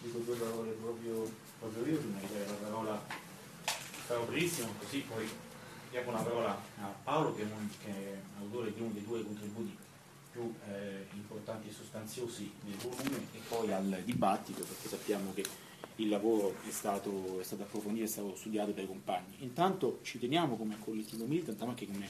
[0.00, 2.00] dico due parole proprio, proprio io,
[2.46, 3.02] la parola,
[4.26, 5.28] brevissimo, così poi
[5.90, 9.22] diamo la parola a Paolo che è, un, che è autore di uno dei due
[9.22, 9.76] contributi
[10.30, 15.44] più eh, importanti e sostanziosi del volume e poi al dibattito perché sappiamo che
[15.96, 19.36] il lavoro è stato, è stato approfondito, è stato studiato dai compagni.
[19.38, 22.08] Intanto ci teniamo come collettivo militante, ma anche come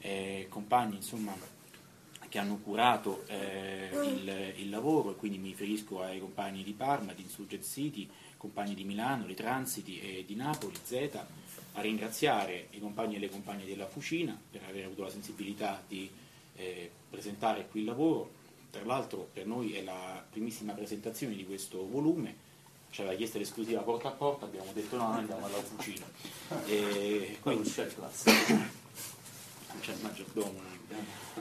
[0.00, 1.34] eh, compagni insomma,
[2.28, 7.12] che hanno curato eh, il, il, lavoro e quindi mi riferisco ai compagni di Parma,
[7.12, 11.18] di Insurgent City, compagni di Milano, di Transiti e di Napoli, Z,
[11.72, 16.10] a ringraziare i compagni e le compagne della Fucina per aver avuto la sensibilità di
[16.56, 18.36] eh, presentare qui il lavoro.
[18.70, 22.46] Tra l'altro per noi è la primissima presentazione di questo volume,
[22.90, 26.06] ci aveva chiesto l'esclusiva porta a porta, abbiamo detto no, noi andiamo alla Fucina.
[26.66, 28.30] E quindi c'è il classe,
[29.80, 30.77] c'è il maggiordomo.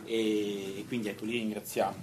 [0.06, 1.96] E, quindi ecco, li ringraziamo.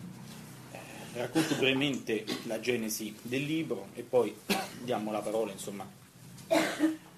[0.73, 0.79] Eh,
[1.15, 4.35] racconto brevemente la genesi del libro e poi
[4.83, 5.89] diamo la parola insomma,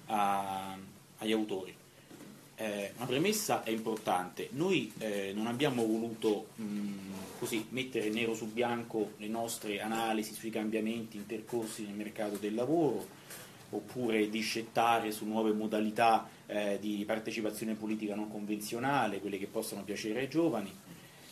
[0.07, 0.77] a,
[1.17, 1.75] agli autori.
[2.59, 6.91] Eh, una premessa è importante, noi eh, non abbiamo voluto mh,
[7.37, 13.05] così, mettere nero su bianco le nostre analisi sui cambiamenti intercorsi nel mercato del lavoro
[13.69, 20.21] oppure discettare su nuove modalità eh, di partecipazione politica non convenzionale, quelle che possano piacere
[20.21, 20.73] ai giovani.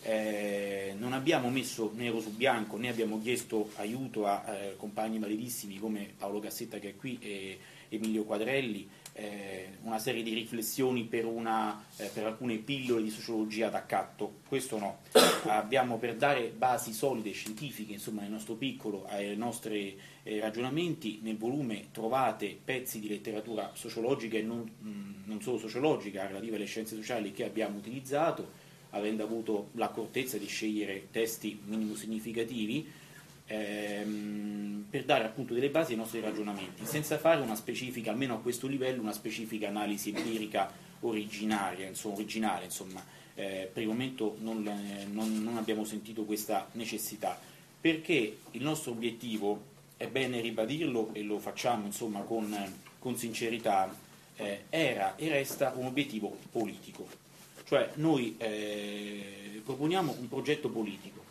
[0.01, 5.79] Eh, non abbiamo messo nero su bianco né abbiamo chiesto aiuto a eh, compagni validissimi
[5.79, 7.57] come Paolo Cassetta che è qui e
[7.89, 13.69] Emilio Quadrelli eh, una serie di riflessioni per, una, eh, per, alcune pillole di sociologia
[13.69, 14.99] d'accatto, questo no.
[15.45, 21.37] Abbiamo per dare basi solide scientifiche, insomma, nel nostro piccolo, ai nostri eh, ragionamenti, nel
[21.37, 26.65] volume trovate pezzi di letteratura sociologica e non, mh, mm, non solo sociologica, relativa alle
[26.65, 33.03] scienze sociali che abbiamo utilizzato, avendo avuto l'accortezza di scegliere testi minimo significativi
[33.47, 38.39] ehm, per dare appunto delle basi ai nostri ragionamenti, senza fare una specifica, almeno a
[38.39, 40.71] questo livello, una specifica analisi empirica
[41.01, 43.03] originaria, insomma, originale, insomma.
[43.37, 47.37] Eh, per il momento non, eh, non, non abbiamo sentito questa necessità,
[47.79, 52.55] perché il nostro obiettivo, è bene ribadirlo e lo facciamo insomma, con,
[52.99, 53.93] con sincerità,
[54.37, 57.07] eh, era e resta un obiettivo politico.
[57.65, 61.24] Cioè noi eh, proponiamo un progetto politico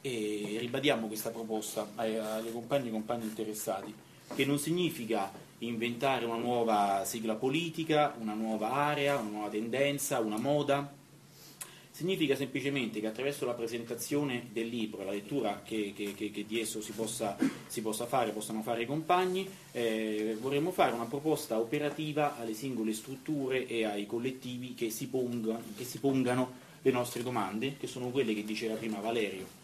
[0.00, 3.92] e ribadiamo questa proposta alle compagne e compagni interessati,
[4.34, 10.38] che non significa inventare una nuova sigla politica, una nuova area, una nuova tendenza, una
[10.38, 10.94] moda,
[11.90, 16.60] significa semplicemente che attraverso la presentazione del libro, la lettura che, che, che, che di
[16.60, 17.36] esso si possa,
[17.66, 22.92] si possa, fare, possano fare i compagni, eh, vorremmo fare una proposta operativa alle singole
[22.92, 28.10] strutture e ai collettivi che si, ponga, che si pongano le nostre domande, che sono
[28.10, 29.57] quelle che diceva prima Valerio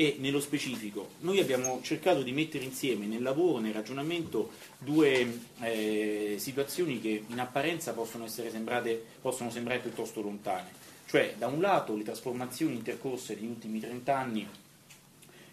[0.00, 6.36] e nello specifico noi abbiamo cercato di mettere insieme nel lavoro, nel ragionamento, due eh,
[6.38, 10.70] situazioni che in apparenza possono, sembrate, possono sembrare piuttosto lontane.
[11.04, 14.48] Cioè, da un lato le trasformazioni intercorse negli ultimi 30 anni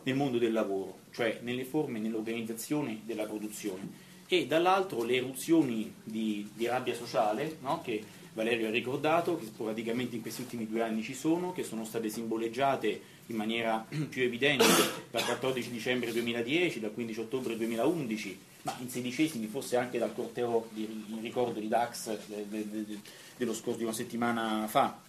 [0.03, 6.49] nel mondo del lavoro, cioè nelle forme nell'organizzazione della produzione, e dall'altro le eruzioni di,
[6.53, 7.81] di rabbia sociale no?
[7.81, 8.01] che
[8.33, 12.07] Valerio ha ricordato, che praticamente in questi ultimi due anni ci sono, che sono state
[12.07, 14.65] simboleggiate in maniera più evidente
[15.09, 20.67] dal 14 dicembre 2010, dal 15 ottobre 2011, ma in sedicesimi forse anche dal corteo
[20.71, 22.99] di, ricordo di Dax de, de, de,
[23.37, 24.99] dello scorso di una settimana fa,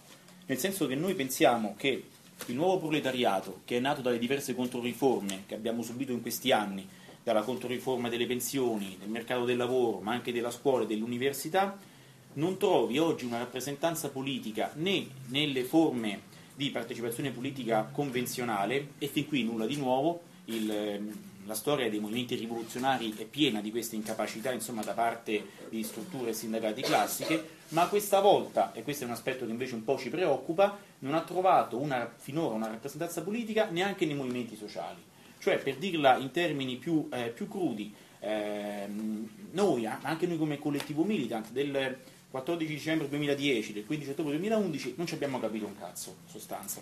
[0.45, 2.03] nel senso che noi pensiamo che
[2.45, 6.87] il nuovo proletariato, che è nato dalle diverse controriforme che abbiamo subito in questi anni,
[7.21, 11.77] dalla controriforma delle pensioni, del mercato del lavoro, ma anche della scuola e dell'università,
[12.33, 16.21] non trovi oggi una rappresentanza politica né nelle forme
[16.59, 21.13] di partecipazione politica convenzionale e fin qui nulla di nuovo, il, ehm,
[21.45, 26.33] la storia dei movimenti rivoluzionari è piena di queste incapacità insomma, da parte di strutture
[26.33, 30.09] sindacati classiche, ma questa volta, e questo è un aspetto che invece un po' ci
[30.09, 35.01] preoccupa, non ha trovato una, finora una rappresentanza politica neanche nei movimenti sociali.
[35.39, 38.85] Cioè, per dirla in termini più, eh, più crudi, eh,
[39.51, 41.97] noi, anche noi come collettivo militant, del,
[42.31, 46.81] 14 dicembre 2010, del 15 ottobre 2011, non ci abbiamo capito un cazzo, in sostanza.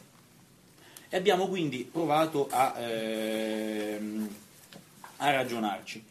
[1.10, 4.36] E abbiamo quindi provato a, ehm,
[5.18, 6.04] a ragionarci.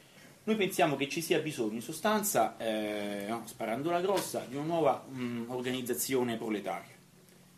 [0.44, 4.64] Noi pensiamo che ci sia bisogno, in sostanza, eh, no, sparando la grossa, di una
[4.64, 6.94] nuova mh, mm, organizzazione proletaria,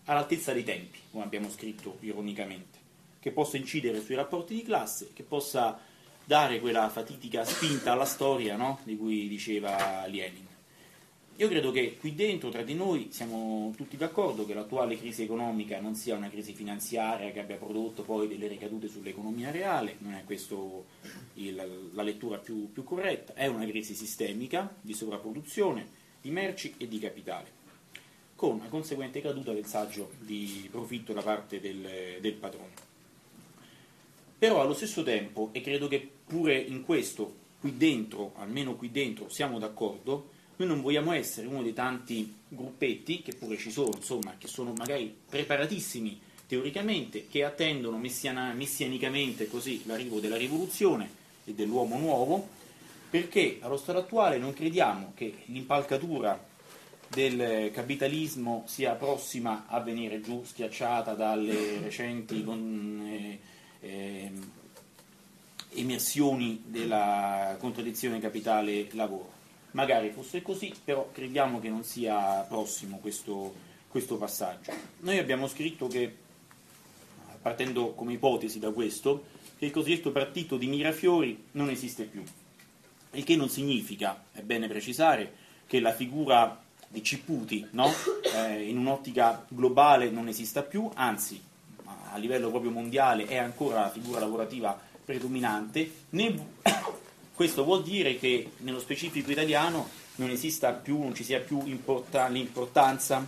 [0.07, 2.79] all'altezza dei tempi, come abbiamo scritto ironicamente,
[3.21, 5.79] che possa incidere sui rapporti di classe, che possa
[6.25, 10.48] dare quella fatidica spinta alla storia no, di cui diceva Lenin
[11.41, 15.79] io credo che qui dentro, tra di noi, siamo tutti d'accordo che l'attuale crisi economica
[15.79, 20.25] non sia una crisi finanziaria che abbia prodotto poi delle ricadute sull'economia reale, non è
[20.25, 25.87] questa la lettura più, più corretta, è una crisi sistemica di sovrapproduzione
[26.21, 27.47] di merci e di capitale,
[28.35, 32.73] con una conseguente caduta del saggio di profitto da parte del, del padrone.
[34.37, 39.29] Però allo stesso tempo, e credo che pure in questo, qui dentro, almeno qui dentro,
[39.29, 44.35] siamo d'accordo, noi non vogliamo essere uno dei tanti gruppetti, che pure ci sono, insomma,
[44.39, 51.09] che sono magari preparatissimi teoricamente, che attendono messiana, messianicamente così l'arrivo della rivoluzione
[51.45, 52.49] e dell'uomo nuovo,
[53.09, 56.47] perché allo stato attuale non crediamo che l'impalcatura
[57.07, 63.39] del capitalismo sia prossima a venire giù schiacciata dalle recenti con, eh,
[63.81, 64.33] eh,
[65.75, 69.38] emersioni della contraddizione capitale-lavoro.
[69.73, 73.55] Magari fosse così, però crediamo che non sia prossimo questo,
[73.89, 74.73] questo passaggio.
[75.01, 76.15] Noi abbiamo scritto che,
[77.41, 79.27] partendo come ipotesi da questo,
[79.59, 82.23] che il cosiddetto partito di Mirafiori non esiste più.
[83.13, 85.35] Il che non significa, è bene precisare,
[85.67, 87.91] che la figura di Ciputi no?
[88.35, 91.41] eh, in un'ottica globale non esista più, anzi
[92.13, 96.47] a livello proprio mondiale è ancora la figura lavorativa predominante, né
[97.39, 102.27] questo vuol dire che nello specifico italiano non esista più, non ci sia più importa,
[102.27, 103.25] l'importanza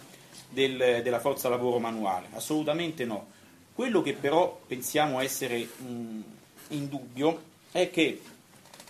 [0.49, 3.29] del, della forza lavoro manuale, assolutamente no.
[3.73, 6.23] Quello che però pensiamo essere mh,
[6.71, 7.41] in dubbio
[7.71, 8.21] è che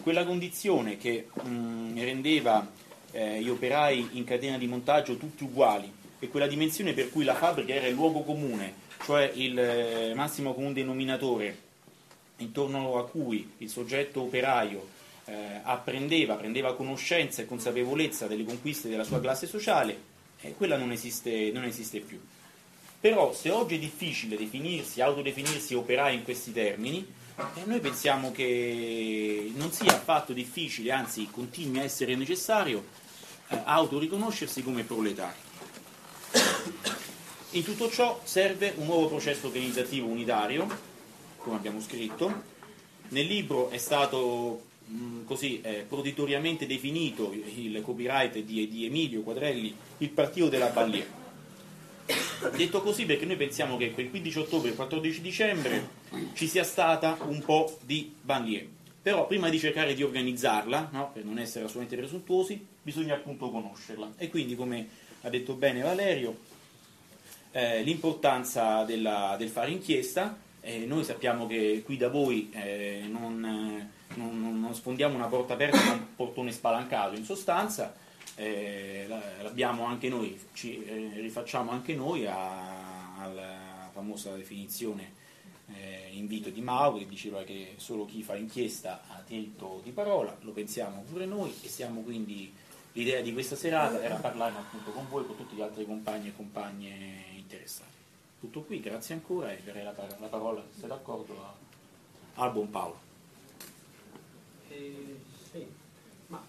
[0.01, 2.67] quella condizione che mh, rendeva
[3.11, 7.35] eh, gli operai in catena di montaggio tutti uguali e quella dimensione per cui la
[7.35, 8.73] fabbrica era il luogo comune,
[9.05, 11.59] cioè il eh, massimo comune denominatore
[12.39, 14.97] intorno a cui il soggetto operaio
[15.31, 19.97] eh, apprendeva, prendeva conoscenza e consapevolezza delle conquiste della sua classe sociale,
[20.41, 22.21] eh, quella non esiste, non esiste più.
[22.99, 27.07] Però se oggi è difficile definirsi, autodefinirsi operai in questi termini,
[27.37, 32.85] eh, noi pensiamo che non sia affatto difficile, anzi continui a essere necessario,
[33.49, 35.49] eh, autoriconoscersi come proletari.
[37.53, 40.69] In tutto ciò serve un nuovo processo organizzativo unitario,
[41.39, 42.59] come abbiamo scritto.
[43.09, 49.75] Nel libro è stato mh, così eh, proditoriamente definito il copyright di, di, Emilio Quadrelli
[49.99, 51.19] il partito della banliera.
[52.57, 55.89] Detto così perché noi pensiamo che quel 15 ottobre e il 14 dicembre
[56.33, 58.67] ci sia stata un po' di banliera.
[59.03, 64.15] Però prima di cercare di organizzarla, no, per non essere assolutamente presuntuosi, bisogna appunto conoscerla.
[64.17, 64.89] E quindi, come
[65.23, 66.37] ha detto bene Valerio,
[67.53, 73.89] eh, l'importanza della, del fare inchiesta eh, noi sappiamo che qui da voi eh, non,
[74.15, 77.95] non, non, sfondiamo una porta aperta ma un portone spalancato, in sostanza
[78.35, 79.07] eh,
[79.43, 85.19] l'abbiamo anche noi, ci eh, rifacciamo anche noi alla famosa definizione
[85.75, 90.37] eh, invito di Mao che diceva che solo chi fa inchiesta ha diritto di parola,
[90.41, 92.53] lo pensiamo pure noi e siamo quindi
[92.93, 96.37] l'idea di questa serata era parlare appunto con voi, con tutti gli altri compagni e
[96.37, 97.99] compagne interessati.
[98.41, 101.37] Tutto qui, grazie ancora e darei la, la parola, se d'accordo,
[102.35, 103.10] a, buon Paolo.
[104.71, 105.17] Eh,
[105.51, 105.67] sì,
[106.29, 106.41] ma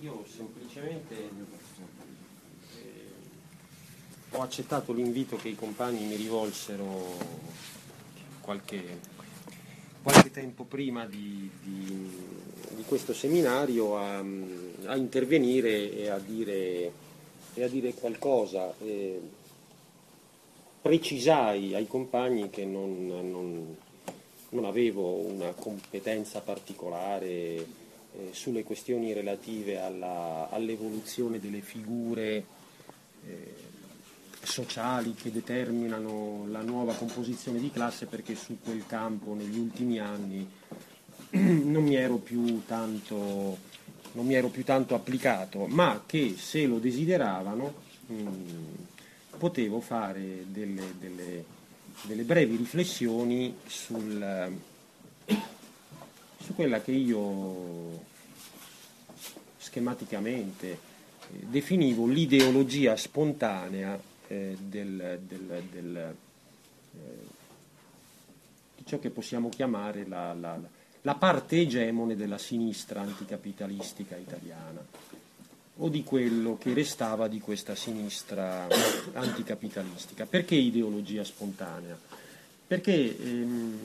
[0.00, 3.10] io semplicemente eh,
[4.30, 7.16] ho accettato l'invito che i compagni mi rivolsero
[8.42, 9.00] qualche,
[10.02, 12.10] qualche tempo prima di, di,
[12.74, 16.92] di questo seminario a, a, intervenire e a dire,
[17.54, 18.74] e a dire qualcosa.
[18.80, 19.20] Eh,
[20.82, 23.76] precisai ai compagni che non, non,
[24.50, 27.64] non avevo una competenza particolare eh,
[28.30, 32.44] sulle questioni relative alla, all'evoluzione delle figure
[33.26, 33.54] eh,
[34.42, 40.48] sociali che determinano la nuova composizione di classe perché su quel campo negli ultimi anni
[41.30, 43.58] non mi ero più tanto,
[44.14, 47.74] ero più tanto applicato, ma che se lo desideravano
[48.06, 48.74] mh, mm,
[49.38, 51.44] potevo fare delle, delle,
[52.02, 54.52] delle brevi riflessioni sul,
[56.42, 58.04] su quella che io
[59.56, 60.78] schematicamente eh,
[61.46, 67.26] definivo l'ideologia spontanea eh, del, del, del, eh,
[68.76, 70.58] di ciò che possiamo chiamare la, la,
[71.02, 74.84] la parte egemone della sinistra anticapitalistica italiana
[75.78, 78.66] o di quello che restava di questa sinistra
[79.12, 80.24] anticapitalistica.
[80.24, 81.98] Perché ideologia spontanea?
[82.66, 83.78] Perché ehm,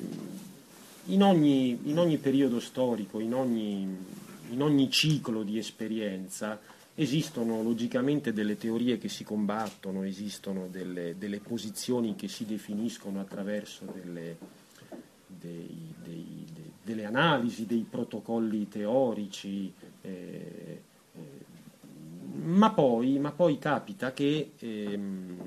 [1.06, 3.98] in, ogni, in, ogni, periodo storico, in ogni,
[4.50, 6.60] in ogni ciclo di esperienza
[6.96, 13.86] esistono logicamente delle teorie che si combattono, esistono delle, delle posizioni che si definiscono attraverso
[13.86, 14.38] delle,
[15.28, 19.72] dei, dei, dei, delle analisi, dei protocolli teorici,
[20.02, 20.82] eh,
[22.34, 25.38] ma, poi, ma, poi, capita che ehm,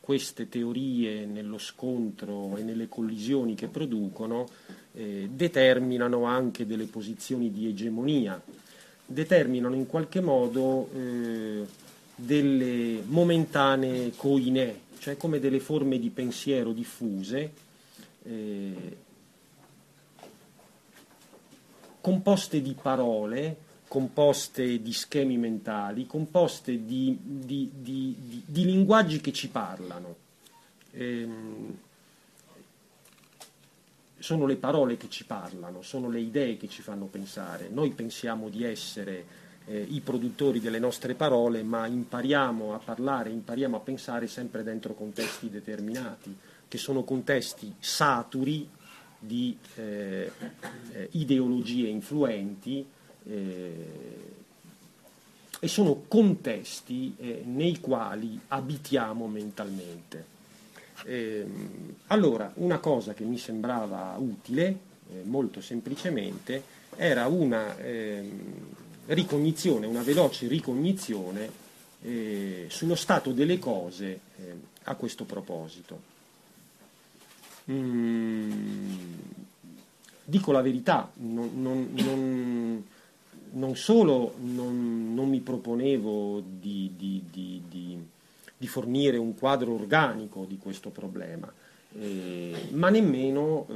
[0.00, 4.46] queste teorie nello scontro e nelle collisioni che producono
[4.92, 8.40] eh, determinano anche delle posizioni di egemonia,
[9.06, 11.64] determinano in qualche modo eh,
[12.14, 17.52] delle momentanee coine, cioè come delle forme di pensiero diffuse,
[18.24, 18.96] eh,
[22.00, 23.56] composte di parole,
[23.90, 30.14] composte di schemi mentali, composte di, di, di, di linguaggi che ci parlano.
[30.92, 31.76] Ehm,
[34.16, 37.68] sono le parole che ci parlano, sono le idee che ci fanno pensare.
[37.68, 39.24] Noi pensiamo di essere
[39.64, 44.94] eh, i produttori delle nostre parole, ma impariamo a parlare, impariamo a pensare sempre dentro
[44.94, 46.32] contesti determinati,
[46.68, 48.70] che sono contesti saturi
[49.18, 50.30] di eh,
[50.92, 52.86] eh, ideologie influenti
[53.28, 54.28] eh,
[55.62, 60.38] e sono contesti eh, nei quali abitiamo mentalmente.
[61.04, 61.46] Eh,
[62.08, 64.78] allora, una cosa che mi sembrava utile,
[65.10, 66.62] eh, molto semplicemente,
[66.96, 68.28] era una eh,
[69.06, 71.50] ricognizione, una veloce ricognizione
[72.02, 76.08] eh, sullo stato delle cose eh, a questo proposito.
[77.70, 79.12] Mm,
[80.24, 82.86] dico la verità, non, non, non,
[83.52, 87.62] non solo non, mi proponevo di, di, di,
[88.60, 91.50] di fornire un quadro organico di questo problema,
[91.98, 93.74] eh, ma nemmeno eh,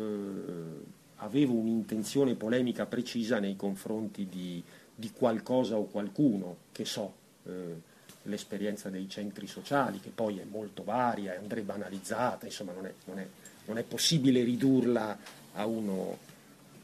[1.16, 4.62] avevo un'intenzione polemica precisa nei confronti di,
[4.94, 7.12] di qualcosa o qualcuno, che so,
[7.46, 7.92] eh,
[8.24, 13.18] l'esperienza dei centri sociali, che poi è molto varia, andrebbe analizzata, insomma non è, non
[13.18, 13.26] è,
[13.64, 15.18] non è possibile ridurla
[15.54, 16.18] a uno,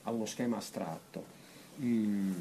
[0.04, 1.38] a uno schema astratto.
[1.80, 2.32] Mm.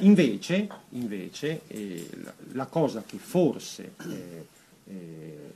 [0.00, 4.46] Invece, invece eh, la, la, cosa che forse eh,
[4.86, 5.52] eh,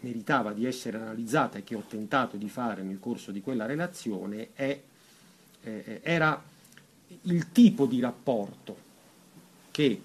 [0.00, 4.50] meritava di essere analizzata e che ho tentato di fare nel corso di quella relazione
[4.54, 4.78] è,
[5.64, 6.40] eh, era
[7.22, 8.84] il tipo di rapporto
[9.70, 10.00] che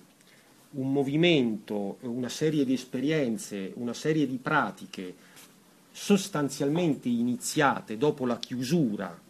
[0.72, 5.14] un movimento, una serie di esperienze, una serie di pratiche
[5.92, 9.30] sostanzialmente iniziate dopo la chiusura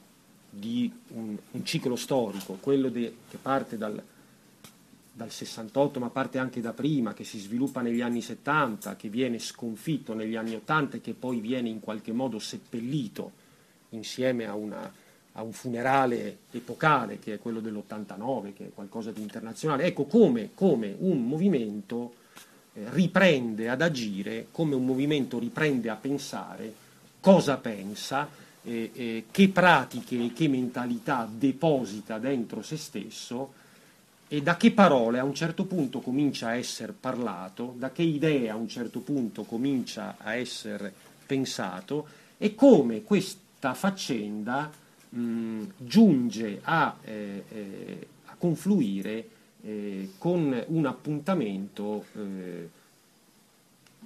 [0.54, 4.02] di un, un ciclo storico, quello de, che parte dal,
[5.14, 9.40] dal 68, ma parte anche da prima, che si sviluppa negli anni 70, che viene
[9.40, 13.32] sconfitto negli anni 80 e che poi viene in qualche modo seppellito
[13.90, 14.92] insieme a, una,
[15.34, 19.86] a un funerale epocale che è quello dell'89, che è qualcosa di internazionale.
[19.86, 22.16] Ecco come, come un movimento
[22.74, 26.74] eh, riprende ad agire, come un movimento riprende a pensare,
[27.22, 28.28] cosa pensa,
[28.64, 33.54] eh, eh, che pratiche e che mentalità deposita dentro se stesso
[34.28, 38.50] e da che parole a un certo punto comincia a essere parlato, da che idee
[38.50, 40.94] a un certo punto comincia a essere
[41.26, 44.72] pensato e come questa faccenda
[45.10, 49.28] mh, giunge a, eh, eh, a confluire
[49.64, 52.70] eh, con un appuntamento eh,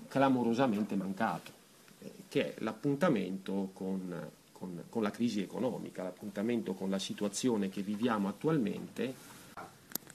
[0.07, 1.51] clamorosamente mancato,
[2.29, 8.29] che è l'appuntamento con con, con la crisi economica, l'appuntamento con la situazione che viviamo
[8.29, 9.13] attualmente,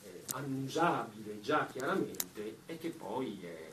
[0.03, 3.69] eh, annusabile già chiaramente e che poi è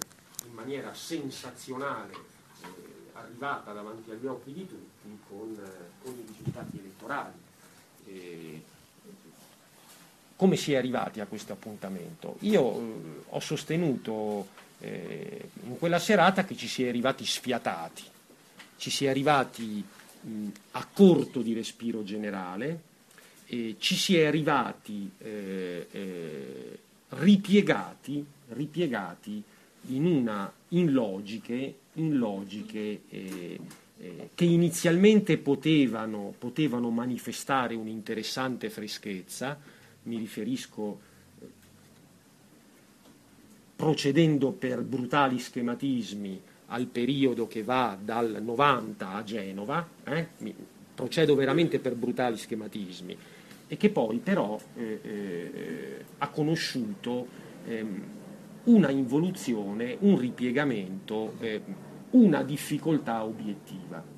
[0.45, 2.67] in maniera sensazionale eh,
[3.13, 7.37] arrivata davanti agli occhi di tutti con, eh, con i risultati elettorali.
[8.05, 8.63] E,
[10.35, 12.35] come si è arrivati a questo appuntamento?
[12.41, 12.93] Io eh,
[13.29, 14.47] ho sostenuto
[14.79, 18.03] eh, in quella serata che ci si è arrivati sfiatati,
[18.75, 19.83] ci si è arrivati
[20.71, 22.81] a corto di respiro generale,
[23.47, 29.41] eh, ci si è arrivati eh, eh, ripiegati, ripiegati
[29.89, 33.59] in, una, in logiche, in logiche eh,
[33.99, 39.57] eh, che inizialmente potevano, potevano manifestare un'interessante freschezza,
[40.03, 40.99] mi riferisco
[43.75, 50.27] procedendo per brutali schematismi al periodo che va dal 90 a Genova, eh?
[50.93, 53.17] procedo veramente per brutali schematismi,
[53.67, 57.27] e che poi però eh, eh, ha conosciuto
[57.65, 58.03] ehm,
[58.65, 61.61] una involuzione, un ripiegamento, eh,
[62.11, 64.15] una difficoltà obiettiva.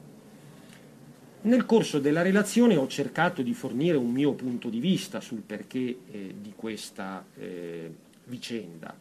[1.41, 5.99] Nel corso della relazione ho cercato di fornire un mio punto di vista sul perché
[6.11, 7.91] eh, di questa eh,
[8.25, 8.93] vicenda.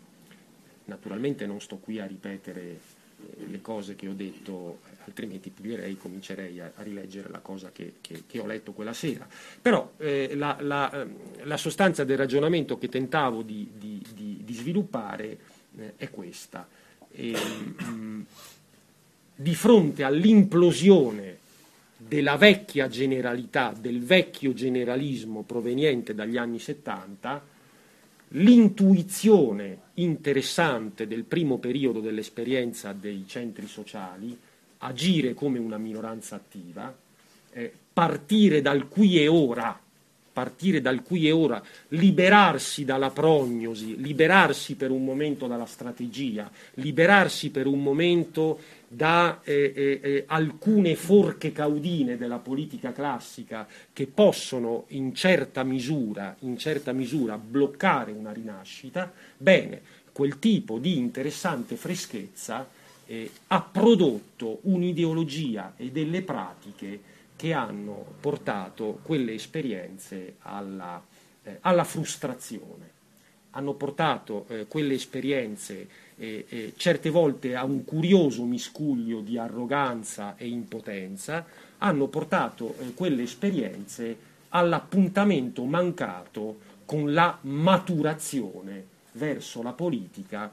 [0.85, 2.79] Naturalmente non sto qui a ripetere
[3.47, 8.25] le cose che ho detto, altrimenti puglierei, comincerei a, a rileggere la cosa che, che,
[8.27, 9.27] che, ho letto quella sera.
[9.61, 14.55] Però eh, la, la, ehm, la, sostanza del ragionamento che tentavo di, di, di, di
[14.55, 15.39] sviluppare
[15.77, 16.69] eh, è questa.
[17.11, 18.21] E, mh, mm,
[19.35, 21.39] di fronte all'implosione
[21.97, 27.57] della vecchia generalità, del vecchio generalismo proveniente dagli anni 70,
[28.33, 34.39] l'intuizione interessante del primo periodo dell'esperienza dei centri sociali,
[34.79, 36.95] agire come una minoranza attiva,
[37.51, 39.81] eh, partire dal qui e ora,
[40.39, 47.51] partire dal qui e ora, liberarsi dalla prognosi, liberarsi per un momento dalla strategia, liberarsi
[47.51, 54.85] per un momento da eh, eh, eh, alcune forche caudine della politica classica che possono
[54.91, 59.81] in certa misura, in certa misura bloccare una rinascita, bene,
[60.13, 62.65] quel tipo di interessante freschezza
[63.07, 71.01] eh, ha prodotto un'ideologia e delle pratiche che hanno portato quelle esperienze alla,
[71.45, 72.91] eh, alla frustrazione,
[73.51, 80.35] hanno portato eh, quelle esperienze eh, eh, certe volte a un curioso miscuglio di arroganza
[80.37, 81.47] e impotenza,
[81.79, 84.17] hanno portato eh, quelle esperienze
[84.49, 90.53] all'appuntamento mancato con la maturazione verso la politica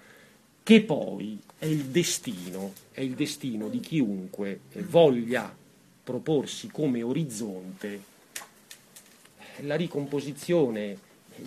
[0.61, 5.63] che poi è il destino, è il destino di chiunque voglia
[6.05, 8.13] proporsi come orizzonte
[9.61, 10.95] la ricomposizione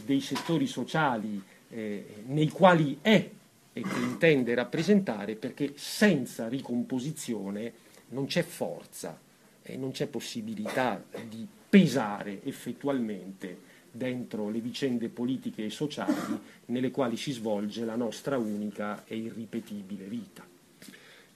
[0.05, 3.31] dei settori sociali eh, nei quali è
[3.73, 7.73] e che intende rappresentare perché senza ricomposizione
[8.09, 9.17] non c'è forza
[9.62, 17.17] e non c'è possibilità di pesare effettualmente dentro le vicende politiche e sociali nelle quali
[17.17, 20.45] si svolge la nostra unica e irripetibile vita.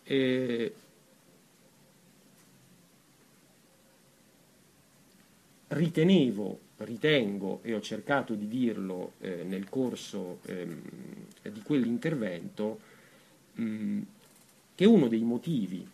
[0.02, 0.75] E
[5.73, 10.82] ritenevo ritengo, e ho cercato di dirlo eh, nel corso ehm,
[11.43, 12.80] di quell'intervento,
[13.61, 14.02] mm,
[14.75, 15.87] che uno dei motivi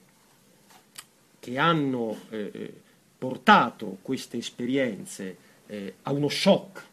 [1.40, 2.72] che hanno eh, eh,
[3.16, 5.36] portato queste esperienze
[5.66, 6.84] eh, a uno shock,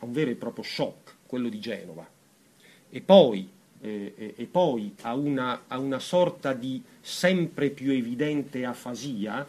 [0.00, 2.08] a un vero e proprio shock, quello di Genova,
[2.92, 3.48] e poi,
[3.80, 9.46] eh, e poi a, una, a una sorta di sempre più evidente afasia,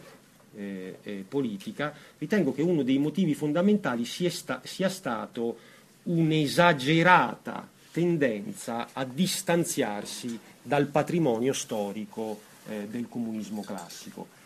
[0.55, 5.57] eh, eh, politica, ritengo che uno dei motivi fondamentali sia, sta, sia stato
[6.03, 14.39] un'esagerata tendenza a distanziarsi dal patrimonio storico eh, del comunismo classico.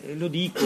[0.00, 0.64] Eh, lo, dico,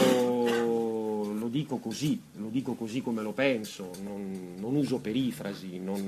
[1.33, 6.03] lo, dico, così, lo dico così come lo penso, non, non uso perifrasi, non,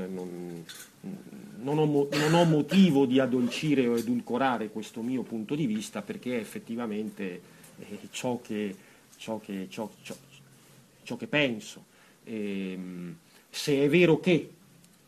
[1.61, 6.39] non, ho, non ho motivo di addolcire o edulcorare questo mio punto di vista perché
[6.39, 8.75] effettivamente eh, ciò, che,
[9.17, 9.89] ciò, che, ciò,
[11.03, 11.85] ciò, che, penso.
[12.23, 13.15] E, ehm,
[13.49, 14.51] se, è vero che,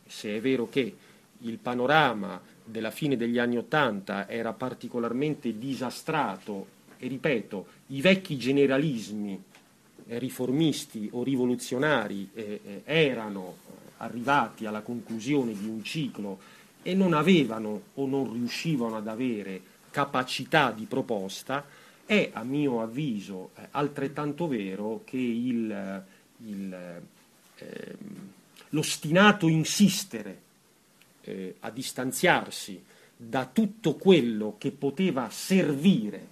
[0.06, 0.96] se è vero che
[1.38, 9.42] il panorama della fine degli anni Ottanta era particolarmente disastrato e ripeto, i vecchi generalismi
[10.06, 13.56] riformisti o rivoluzionari eh, eh, erano
[13.98, 16.38] arrivati alla conclusione di un ciclo
[16.82, 21.64] e non avevano o non riuscivano ad avere capacità di proposta,
[22.12, 26.04] è a mio avviso eh, altrettanto vero che il,
[26.44, 27.02] il,
[27.56, 27.96] eh,
[28.70, 30.40] l'ostinato insistere
[31.22, 32.84] eh, a distanziarsi
[33.16, 36.28] da tutto quello che poteva servire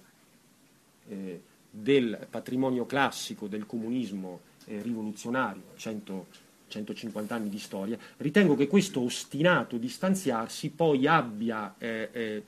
[1.07, 6.25] eh, del patrimonio classico del comunismo eh, rivoluzionario, 100,
[6.67, 12.43] 150 anni di storia, ritengo che questo ostinato distanziarsi poi abbia eh, eh,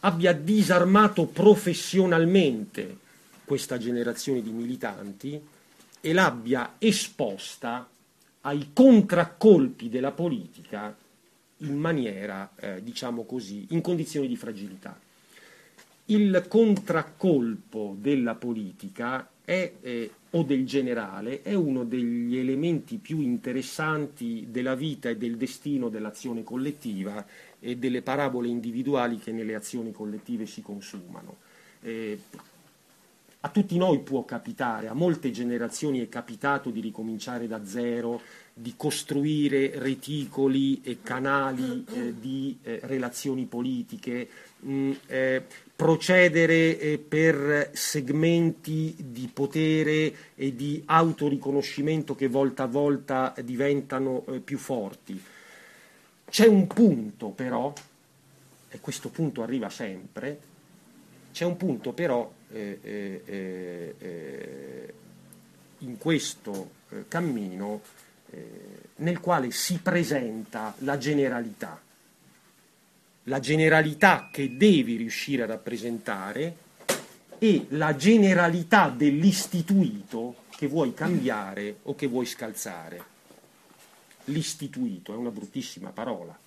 [0.00, 2.98] abbia disarmato professionalmente
[3.44, 5.40] questa generazione di militanti
[6.00, 7.88] e l'abbia esposta
[8.42, 10.94] ai contraccolpi della politica
[11.58, 14.98] in maniera, eh, diciamo così, in condizioni di fragilità.
[16.06, 24.46] Il contraccolpo della politica è, eh, o del generale è uno degli elementi più interessanti
[24.50, 27.26] della vita e del destino dell'azione collettiva
[27.60, 31.36] e delle parabole individuali che nelle azioni collettive si consumano.
[31.80, 32.18] Eh,
[33.40, 38.20] a tutti noi può capitare, a molte generazioni è capitato di ricominciare da zero,
[38.52, 45.44] di costruire reticoli e canali eh, di eh, relazioni politiche, mh, mm, eh,
[45.76, 54.40] procedere eh, per segmenti di potere e di autoriconoscimento che volta a volta diventano eh,
[54.40, 55.22] più forti.
[56.30, 57.72] C'è un punto però,
[58.68, 60.40] e questo punto arriva sempre,
[61.32, 64.94] c'è un punto però eh, eh, eh,
[65.78, 67.80] in questo eh, cammino
[68.30, 68.50] eh,
[68.96, 71.80] nel quale si presenta la generalità,
[73.24, 76.56] la generalità che devi riuscire a rappresentare
[77.38, 83.16] e la generalità dell'istituito che vuoi cambiare o che vuoi scalzare.
[84.28, 86.38] L'istituito è una bruttissima parola,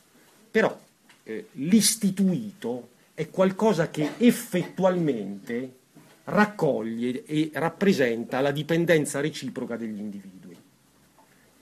[0.50, 0.80] però
[1.24, 5.78] eh, l'istituito è qualcosa che effettualmente
[6.26, 10.42] raccoglie e rappresenta la dipendenza reciproca degli individui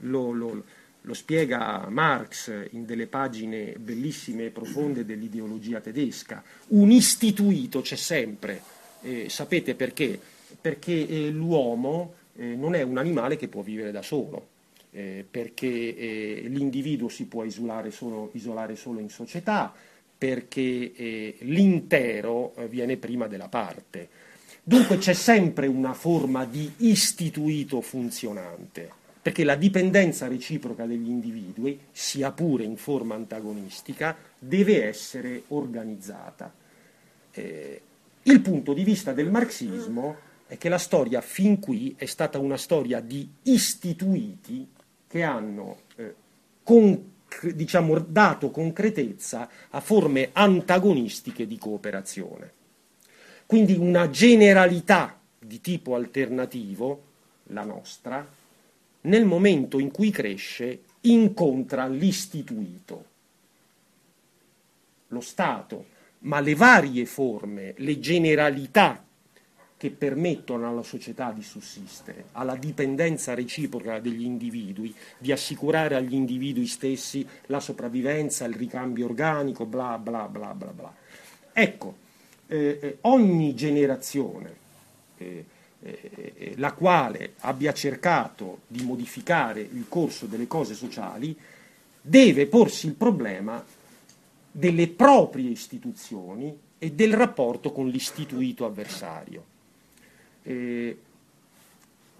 [0.00, 0.64] lo, lo,
[1.02, 6.42] lo spiega Marx in delle pagine bellissime e profonde dell'ideologia tedesca.
[6.68, 8.62] Un istituito c'è sempre.
[9.02, 10.18] Eh, sapete perché?
[10.60, 14.46] Perché eh, l'uomo eh, non è un animale che può vivere da solo,
[14.92, 19.72] eh, perché eh, l'individuo si può isolare solo, isolare solo in società,
[20.18, 24.08] perché eh, l'intero viene prima della parte.
[24.62, 32.32] Dunque c'è sempre una forma di istituito funzionante perché la dipendenza reciproca degli individui, sia
[32.32, 36.52] pure in forma antagonistica, deve essere organizzata.
[37.32, 37.80] Eh,
[38.22, 42.56] il punto di vista del marxismo è che la storia fin qui è stata una
[42.56, 44.66] storia di istituiti
[45.10, 46.14] che hanno eh,
[46.62, 47.14] con,
[47.52, 52.52] diciamo, dato concretezza a forme antagonistiche di cooperazione.
[53.44, 57.02] Quindi una generalità di tipo alternativo,
[57.48, 58.24] la nostra,
[59.00, 63.04] nel momento in cui cresce, incontra l'istituito,
[65.08, 65.86] lo Stato,
[66.20, 69.04] ma le varie forme, le generalità
[69.80, 76.66] che permettono alla società di sussistere, alla dipendenza reciproca degli individui, di assicurare agli individui
[76.66, 80.94] stessi la sopravvivenza, il ricambio organico, bla bla bla bla bla.
[81.50, 81.96] Ecco,
[82.46, 84.54] eh, eh ogni generazione
[85.16, 85.46] eh,
[85.80, 91.34] eh, la quale abbia cercato di modificare il corso delle cose sociali,
[92.02, 93.64] deve porsi il problema
[94.52, 99.49] delle proprie istituzioni e del rapporto con l'istituito avversario.
[100.42, 100.98] Eh,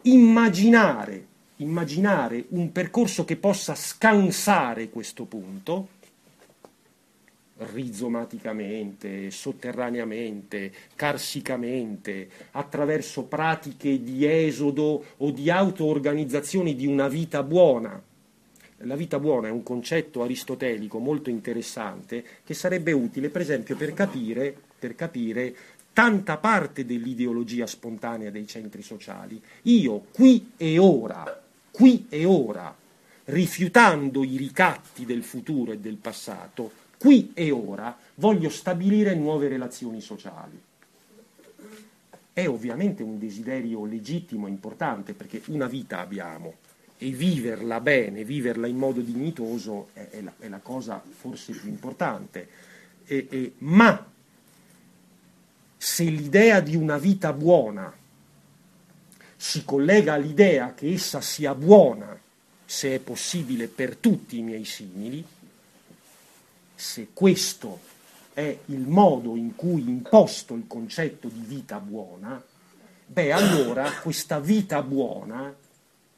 [0.02, 5.98] immaginare, immaginare un percorso che possa scansare questo punto
[7.60, 18.02] rizomaticamente, sotterraneamente, carsicamente, attraverso pratiche di esodo o di auto-organizzazione di una vita buona.
[18.84, 23.92] La vita buona è un concetto aristotelico molto interessante che sarebbe utile, per esempio, per
[23.92, 25.54] capire, per capire
[26.00, 29.38] tanta parte dell'ideologia spontanea dei centri sociali.
[29.64, 32.74] Io qui e ora, qui e ora,
[33.24, 40.00] rifiutando i ricatti del futuro e del passato, qui e ora voglio stabilire nuove relazioni
[40.00, 40.58] sociali.
[42.32, 46.54] È ovviamente un desiderio legittimo e importante perché una vita abbiamo
[46.96, 51.68] e viverla bene, viverla in modo dignitoso è, è, la, è la, cosa forse più
[51.68, 52.48] importante.
[53.04, 54.09] E, e, ma
[55.82, 57.90] se l'idea di una vita buona
[59.34, 62.20] si collega all'idea che essa sia buona,
[62.66, 65.24] se è possibile, per tutti i miei simili,
[66.74, 67.80] se questo
[68.34, 72.44] è il modo in cui imposto il concetto di vita buona,
[73.06, 75.50] beh allora questa vita buona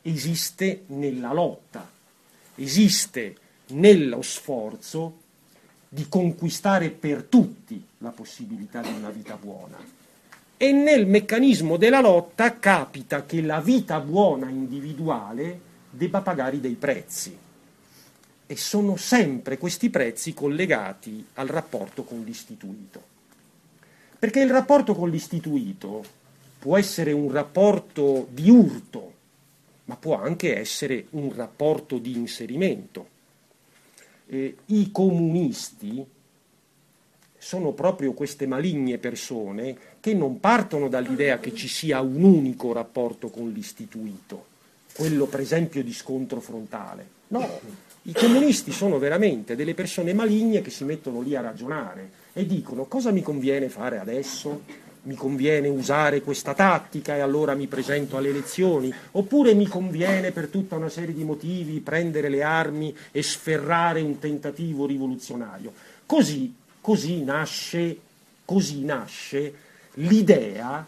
[0.02, 1.88] esiste nella lotta,
[2.56, 3.36] esiste
[3.68, 5.21] nello sforzo
[5.94, 9.76] di conquistare per tutti la possibilità di una vita buona.
[10.56, 17.36] E nel meccanismo della lotta capita che la vita buona individuale debba pagare dei prezzi
[18.46, 23.02] e sono sempre questi prezzi collegati al rapporto con l'istituito.
[24.18, 26.02] Perché il rapporto con l'istituito
[26.58, 29.12] può essere un rapporto di urto,
[29.84, 33.11] ma può anche essere un rapporto di inserimento.
[34.32, 36.02] Eh, I comunisti
[37.36, 43.28] sono proprio queste maligne persone che non partono dall'idea che ci sia un unico rapporto
[43.28, 44.46] con l'istituito,
[44.94, 47.06] quello per esempio di scontro frontale.
[47.28, 47.46] No,
[48.04, 52.86] i comunisti sono veramente delle persone maligne che si mettono lì a ragionare e dicono
[52.86, 54.62] cosa mi conviene fare adesso?
[55.04, 60.46] Mi conviene usare questa tattica e allora mi presento alle elezioni, oppure mi conviene per
[60.46, 65.72] tutta una serie di motivi prendere le armi e sferrare un tentativo rivoluzionario.
[66.06, 67.98] Così, così nasce,
[68.44, 69.54] così nasce
[69.94, 70.86] l'idea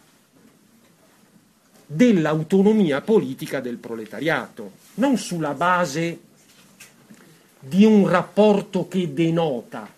[1.86, 6.20] dell'autonomia politica del proletariato, non sulla base
[7.58, 9.88] di un rapporto che denota,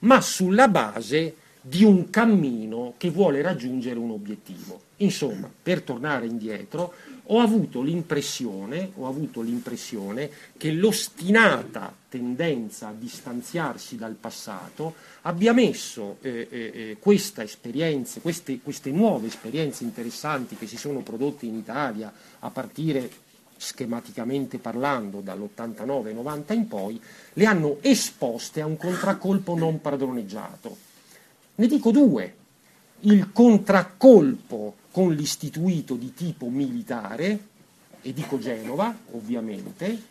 [0.00, 4.80] ma sulla base di un cammino che vuole raggiungere un obiettivo.
[4.96, 6.92] Insomma, per tornare indietro,
[7.26, 16.18] ho avuto l'impressione, ho avuto l'impressione che l'ostinata tendenza a distanziarsi dal passato abbia messo
[16.20, 17.48] eh, eh, eh queste,
[18.62, 23.08] queste nuove esperienze interessanti che si sono prodotte in Italia a partire
[23.56, 27.00] schematicamente parlando dall'89-90 in poi,
[27.34, 30.90] le hanno esposte a un contraccolpo non padroneggiato.
[31.62, 32.34] Ne dico due.
[33.02, 37.38] Il contraccolpo con l'istituito di tipo militare,
[38.02, 40.02] e dico Genova, ovviamente,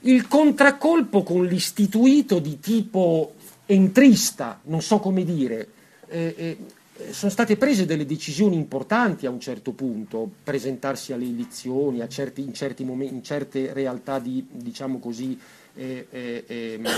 [0.00, 3.34] il contraccolpo con l'istituito di tipo
[3.66, 5.68] entrista, non so come dire,
[6.08, 12.02] eh, eh, sono state prese delle decisioni importanti a un certo punto, presentarsi alle elezioni
[12.08, 15.38] certi, in, certi momenti, in, certe realtà di, diciamo così,
[15.74, 16.88] eh, eh, ehm,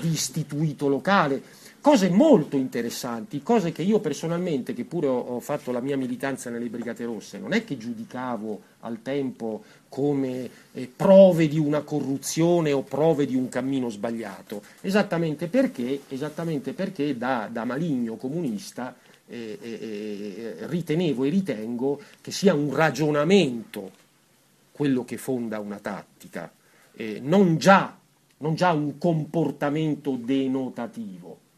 [0.00, 1.40] di istituito locale,
[1.80, 6.68] cose molto interessanti, cose che io personalmente, che pure ho, fatto la mia militanza nelle
[6.68, 12.82] Brigate Rosse, non è che giudicavo al tempo come eh, prove di una corruzione o
[12.82, 18.94] prove di un cammino sbagliato, esattamente perché, esattamente perché da, da maligno comunista
[19.26, 23.98] eh, eh, ritenevo e ritengo che sia un ragionamento
[24.72, 26.50] quello che fonda una tattica,
[26.94, 27.96] eh, non già,
[28.38, 31.48] non, già, un comportamento denotativo.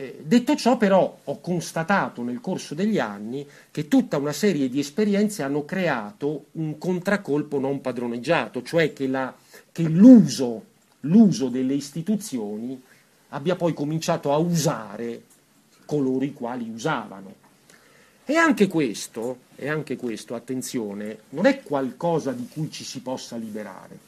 [0.00, 4.78] Eh, detto ciò però ho constatato nel corso degli anni che tutta una serie di
[4.78, 9.34] esperienze hanno creato un contraccolpo non padroneggiato, cioè che, la,
[9.70, 10.64] che l'uso,
[11.00, 12.80] l'uso delle istituzioni
[13.28, 15.24] abbia poi cominciato a usare
[15.84, 17.34] coloro i quali usavano.
[18.24, 23.36] E anche questo, e anche questo, attenzione, non è qualcosa di cui ci si possa
[23.36, 23.98] liberare,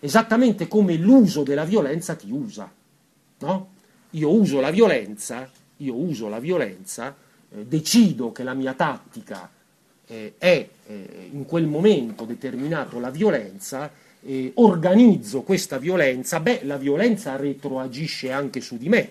[0.00, 2.68] esattamente come l'uso della violenza ti usa.
[3.38, 3.78] No?
[4.10, 7.14] Io uso la violenza, io uso la violenza,
[7.52, 9.48] eh, decido che la mia tattica
[10.06, 14.08] eh, è eh, in quel momento determinato la violenza,
[14.54, 19.10] organizzo questa violenza, beh, la violenza retroagisce anche su di me,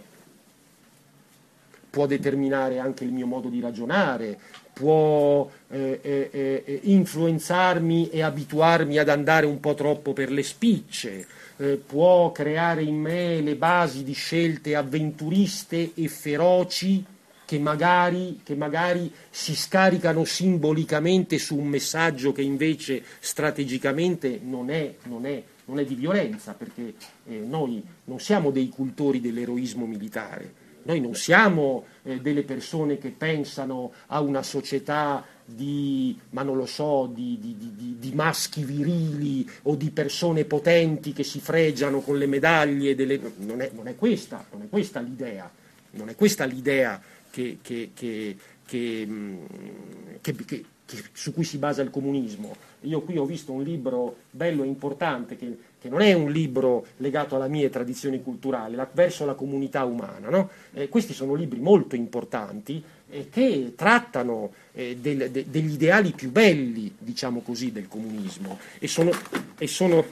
[1.89, 4.39] può determinare anche il mio modo di ragionare,
[4.79, 11.27] può eh, eh, eh, influenzarmi e abituarmi ad andare un po' troppo per le spicce,
[11.57, 17.03] eh, può creare in me le basi di scelte avventuriste e feroci
[17.43, 24.95] che magari, che magari si scaricano simbolicamente su un messaggio che invece strategicamente non è,
[25.03, 26.93] non è, non è di violenza, perché
[27.27, 30.58] eh, noi non siamo dei cultori dell'eroismo militare
[30.89, 36.65] noi non siamo eh, delle persone che pensano a una società di, ma non lo
[36.65, 42.25] so, di, di, di, maschi virili o di persone potenti che si fregiano con le
[42.25, 42.95] medaglie.
[42.95, 43.19] Delle...
[43.37, 45.49] Non, è, non, è questa, non, è, questa, l'idea,
[45.91, 46.99] non è questa l'idea
[47.29, 48.35] che, che, che,
[50.95, 52.55] mm, su cui si basa il comunismo.
[52.81, 56.85] Io qui ho visto un libro bello e importante che che non è un libro
[56.97, 60.29] legato alle mie tradizioni culturali, la, verso la comunità umana.
[60.29, 60.49] No?
[60.73, 66.31] Eh, questi sono libri molto importanti eh, che trattano eh, del, de, degli ideali più
[66.31, 68.59] belli, diciamo così, del comunismo.
[68.77, 69.11] E sono...
[69.57, 70.05] E sono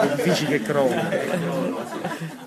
[0.00, 1.10] edifici che crollano.
[1.10, 2.41] E crollano.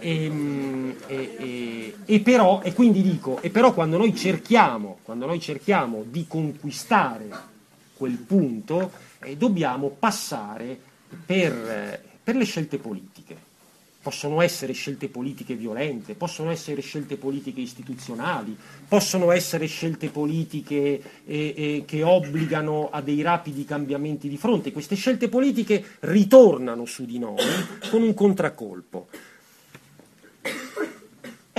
[0.00, 5.38] E, e, e, e, però, e quindi dico, e però quando noi cerchiamo, quando noi
[5.38, 7.28] cerchiamo di conquistare
[7.94, 10.78] quel punto, eh, dobbiamo passare
[11.26, 13.48] per, per le scelte politiche.
[14.02, 18.56] Possono essere scelte politiche violente, possono essere scelte politiche istituzionali,
[18.88, 24.72] possono essere scelte politiche eh, eh, che obbligano a dei rapidi cambiamenti di fronte.
[24.72, 27.44] Queste scelte politiche ritornano su di noi
[27.90, 29.08] con un contraccolpo.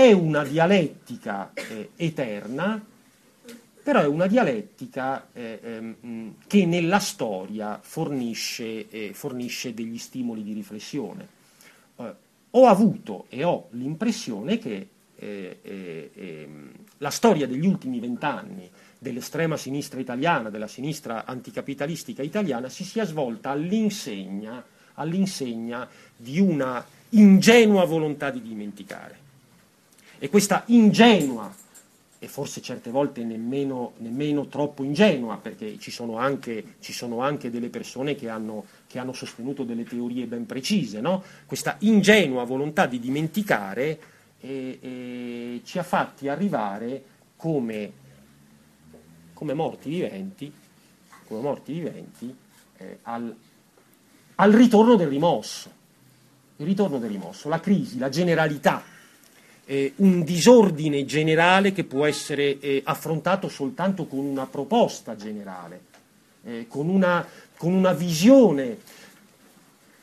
[0.02, 2.84] È una dialettica eh, eterna
[3.84, 10.54] però è una dialettica eh, ehm, che nella storia fornisce, eh, fornisce, degli stimoli di
[10.54, 11.28] riflessione.
[11.98, 12.14] Eh,
[12.50, 14.88] ho avuto e ho l'impressione che
[15.18, 22.70] eh, eh, ehm, la storia degli ultimi vent'anni dell'estrema sinistra italiana, della sinistra anticapitalistica italiana,
[22.70, 29.21] si sia svolta all'insegna, all'insegna di una ingenua volontà di dimenticare
[30.24, 31.52] E questa ingenua,
[32.20, 37.50] e forse certe volte nemmeno, nemmeno troppo ingenua, perché ci sono anche, ci sono anche
[37.50, 41.24] delle persone che hanno, che hanno, sostenuto delle teorie ben precise, no?
[41.48, 44.00] questa ingenua volontà di dimenticare
[44.42, 47.04] eh, eh, ci ha fatti arrivare
[47.36, 47.92] come,
[49.34, 50.54] come morti viventi,
[51.26, 52.36] come morti viventi
[52.78, 53.36] eh, al,
[54.36, 55.80] al ritorno del rimosso.
[56.58, 58.91] Il ritorno del rimosso, la crisi, la generalità,
[59.66, 65.82] eh, un disordine generale che può essere eh, affrontato soltanto con una proposta generale,
[66.44, 67.26] eh, con, una,
[67.58, 68.78] con una visione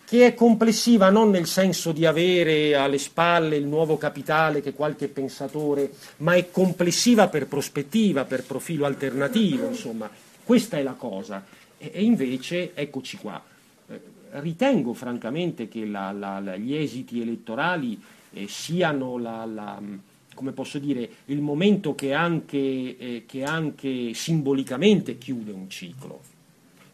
[0.09, 5.07] che è complessiva non nel senso di avere alle spalle il nuovo capitale che qualche
[5.09, 10.09] pensatore, ma è complessiva per prospettiva, per profilo alternativo, insomma,
[10.45, 11.45] questa è la cosa.
[11.77, 13.43] E, e invece, eccoci qua,
[13.91, 14.01] eh,
[14.41, 18.01] ritengo francamente che la, la, gli esiti elettorali
[18.39, 19.81] eh, siano la, la,
[20.35, 26.21] come posso dire, il momento che anche, eh, che anche simbolicamente chiude un ciclo.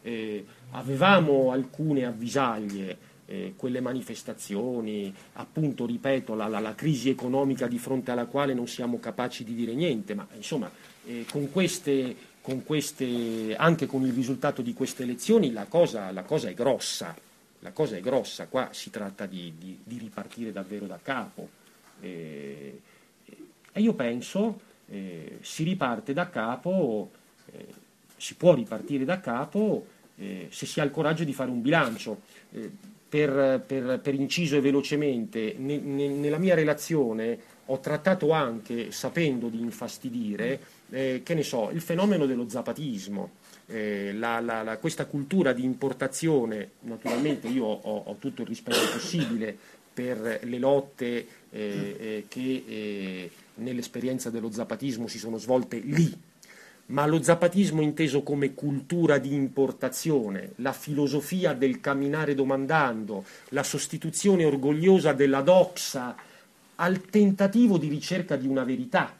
[0.01, 8.11] Eh, avevamo alcune avvisaglie, eh, quelle manifestazioni, appunto, ripeto, la, la, crisi economica di fronte
[8.11, 10.69] alla quale non siamo capaci di dire niente, ma insomma,
[11.05, 16.23] eh, con queste, con queste, anche con il risultato di queste elezioni la cosa, la
[16.23, 17.15] cosa, è grossa,
[17.65, 21.49] la cosa è grossa, qua si tratta di, di, di ripartire davvero da capo.
[21.99, 22.79] Eh,
[23.71, 27.09] e io penso eh, si riparte da capo,
[27.51, 27.65] eh,
[28.17, 32.21] si può ripartire da capo eh, se si ha il coraggio di fare un bilancio.
[32.51, 32.71] Eh,
[33.07, 39.47] per, per, per, inciso e velocemente, ne, ne, nella mia relazione ho trattato anche, sapendo
[39.47, 43.31] di infastidire, eh, che ne so, il fenomeno dello zapatismo,
[43.67, 48.79] eh, la, la, la, questa cultura di importazione, naturalmente io ho, ho, tutto il rispetto
[48.91, 49.57] possibile
[49.93, 56.13] per le lotte eh, eh che eh, nell'esperienza dello zapatismo si sono svolte lì,
[56.87, 64.45] ma lo zapatismo inteso come cultura di importazione, la filosofia del camminare domandando, la sostituzione
[64.45, 66.15] orgogliosa della doxa
[66.75, 69.15] al tentativo di ricerca di una verità.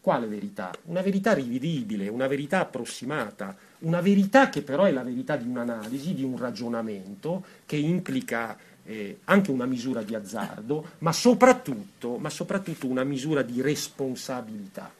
[0.00, 0.70] Quale verità?
[0.84, 6.14] Una verità rivedibile, una verità approssimata, una verità che però è la verità di un'analisi,
[6.14, 12.86] di un ragionamento che implica eh, anche una misura di azzardo, ma soprattutto, ma soprattutto
[12.86, 14.90] una misura di responsabilità.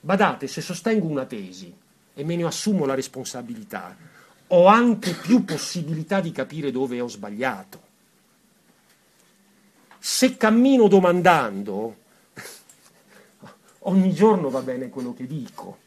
[0.00, 1.72] Badate, se sostengo una tesi
[2.14, 3.96] e me ne assumo la responsabilità,
[4.48, 7.88] ho anche più possibilità di capire dove ho sbagliato.
[9.98, 11.96] Se cammino domandando,
[13.80, 15.78] ogni giorno va bene quello che dico.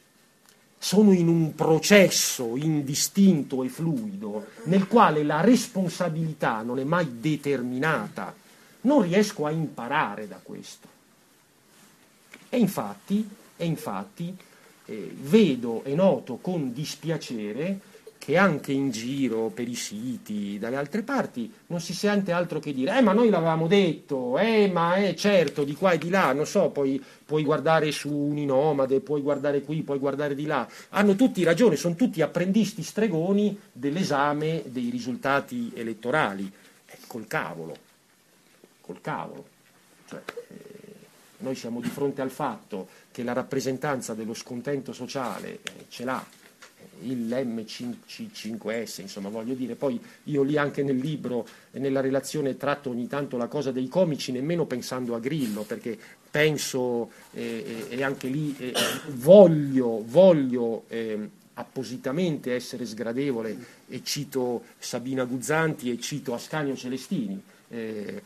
[0.78, 8.36] Sono in un processo indistinto e fluido nel quale la responsabilità non è mai determinata.
[8.82, 10.88] Non riesco a imparare da questo.
[12.50, 13.28] E infatti
[13.58, 14.36] e infatti
[14.86, 17.80] eh, vedo e noto con dispiacere
[18.24, 22.72] che anche in giro, per i siti, dalle altre parti, non si sente altro che
[22.72, 26.10] dire, eh ma noi l'avevamo detto, eh ma è eh, certo, di qua e di
[26.10, 30.66] là, non so, poi puoi guardare su Uninomade, puoi guardare qui, puoi guardare di là,
[30.92, 36.50] hanno tutti ragione, sono tutti apprendisti stregoni dell'esame dei risultati elettorali,
[36.86, 37.76] eh, col cavolo,
[38.80, 39.46] col cavolo.
[40.08, 40.54] Cioè, eh,
[41.40, 46.26] noi siamo di fronte al fatto che la rappresentanza dello scontento sociale eh, ce l'ha
[47.04, 52.90] il MC5S, insomma voglio dire, poi io lì anche nel libro e nella relazione tratto
[52.90, 55.98] ogni tanto la cosa dei comici, nemmeno pensando a Grillo, perché
[56.30, 58.74] penso eh, e anche lì eh,
[59.14, 63.56] voglio, voglio eh, appositamente essere sgradevole
[63.88, 68.22] e cito Sabina Guzzanti e cito Ascanio Celestini, eh,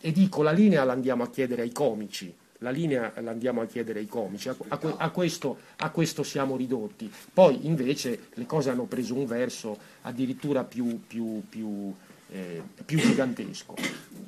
[0.00, 3.66] e dico la linea la andiamo a chiedere ai comici, la linea la andiamo a
[3.66, 7.12] chiedere ai comici, a, a, a, questo, a, questo, siamo ridotti.
[7.32, 11.92] Poi invece le cose hanno preso un verso addirittura più, più, più,
[12.30, 13.74] eh, più gigantesco.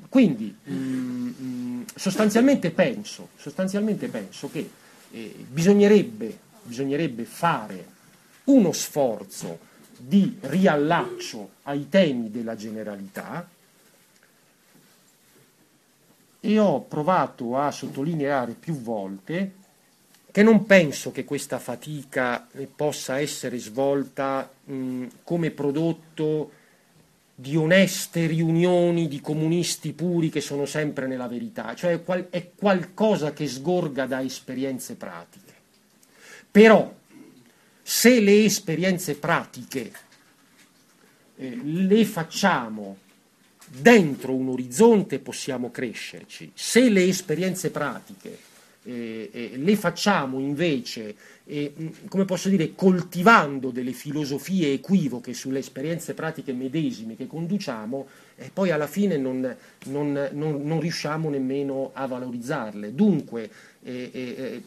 [0.08, 4.68] Quindi mh, mm, mh, mm, sostanzialmente, penso, sostanzialmente penso che
[5.10, 7.92] eh, bisognerebbe, bisognerebbe fare
[8.44, 13.48] uno sforzo di riallaccio ai temi della generalità
[16.46, 19.62] e ho provato a sottolineare più volte
[20.30, 26.50] che non penso che questa fatica possa essere svolta mh, come prodotto
[27.34, 33.48] di oneste riunioni di comunisti puri che sono sempre nella verità, cioè è qualcosa che
[33.48, 35.52] sgorga da esperienze pratiche.
[36.50, 36.94] Però
[37.80, 39.92] se le esperienze pratiche
[41.36, 42.98] eh, le facciamo
[43.80, 46.50] dentro un orizzonte possiamo crescerci.
[46.54, 48.38] Se le esperienze pratiche
[48.84, 51.14] eh, eh, le facciamo invece,
[51.46, 51.72] eh,
[52.08, 58.06] come posso dire, coltivando delle filosofie equivoche sulle esperienze pratiche medesime che conduciamo,
[58.36, 59.56] e poi alla fine non,
[59.86, 62.94] non, non, non riusciamo nemmeno a valorizzarle.
[62.94, 63.50] Dunque,
[63.82, 64.62] eh, eh, eh,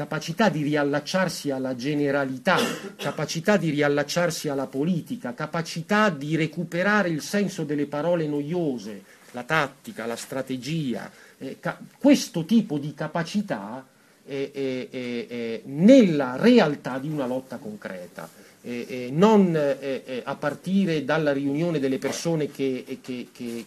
[0.00, 2.56] capacità di riallacciarsi alla generalità,
[2.96, 10.06] capacità di riallacciarsi alla politica, capacità di recuperare il senso delle parole noiose, la tattica,
[10.06, 13.86] la strategia, eh, ca- questo tipo di capacità
[14.26, 18.26] eh, eh, nella realtà di una lotta concreta,
[19.10, 19.58] non
[20.24, 23.66] a partire dalla riunione delle persone che, che, che,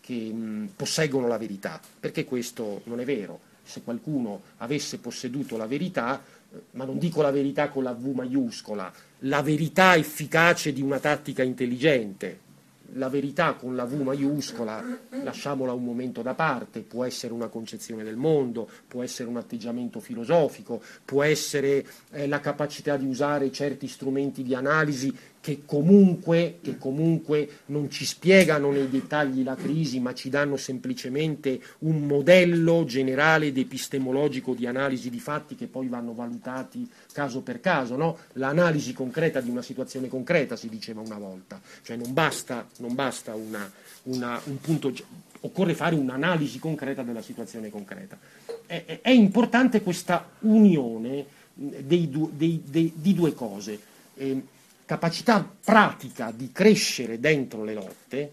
[0.00, 5.66] che mh, posseggono la verità, perché questo non è vero se qualcuno avesse posseduto la
[5.66, 10.82] verità, eh, ma non dico la verità con la V maiuscola, la verità efficace di
[10.82, 12.50] una tattica intelligente,
[12.96, 14.84] la verità con la V maiuscola,
[15.22, 19.98] lasciamola un momento da parte, può essere una concezione del mondo, può essere un atteggiamento
[19.98, 26.78] filosofico, può essere eh, la capacità di usare certi strumenti di analisi che comunque, che
[26.78, 33.46] comunque, non ci spiegano nei dettagli la crisi, ma ci danno semplicemente un modello generale
[33.46, 37.96] ed epistemologico di analisi di fatti che poi vanno valutati caso per caso.
[37.96, 38.18] No?
[38.34, 43.34] L'analisi concreta di una situazione concreta, si diceva una volta, cioè non basta, non basta
[43.34, 43.68] una,
[44.04, 44.94] una, un punto,
[45.40, 48.16] occorre fare un'analisi concreta della situazione concreta.
[48.64, 53.80] È, è importante questa unione dei, dei, dei, di due cose.
[54.14, 54.60] Eh,
[54.92, 58.32] capacità pratica di crescere dentro le lotte,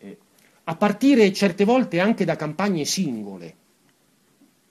[0.00, 0.16] eh,
[0.64, 3.54] a partire certe volte anche da campagne singole,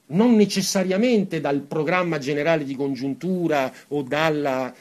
[0.08, 4.74] non necessariamente dal programma generale di congiuntura o dalla...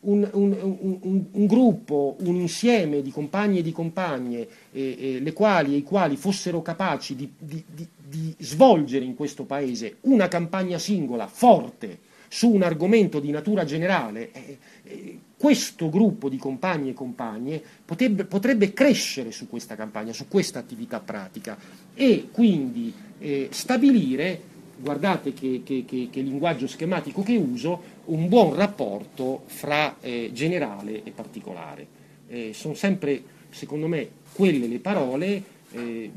[0.00, 0.56] Un, un,
[1.02, 5.78] un, un gruppo, un insieme di compagni e di compagne, eh, eh, le quali e
[5.78, 11.26] i quali fossero capaci di, di, di, di svolgere in questo paese una campagna singola,
[11.26, 11.98] forte,
[12.28, 18.24] su un argomento di natura generale, eh, eh, questo gruppo di compagni e compagne potrebbe,
[18.24, 21.56] potrebbe, crescere su questa campagna, su questa attività pratica
[21.94, 24.40] e quindi eh, stabilire,
[24.76, 31.02] guardate che, che, che, che, linguaggio schematico che uso, un buon rapporto fra eh, generale
[31.02, 31.86] e particolare.
[32.28, 36.10] Eh, sono sempre, secondo me, quelle le parole eh,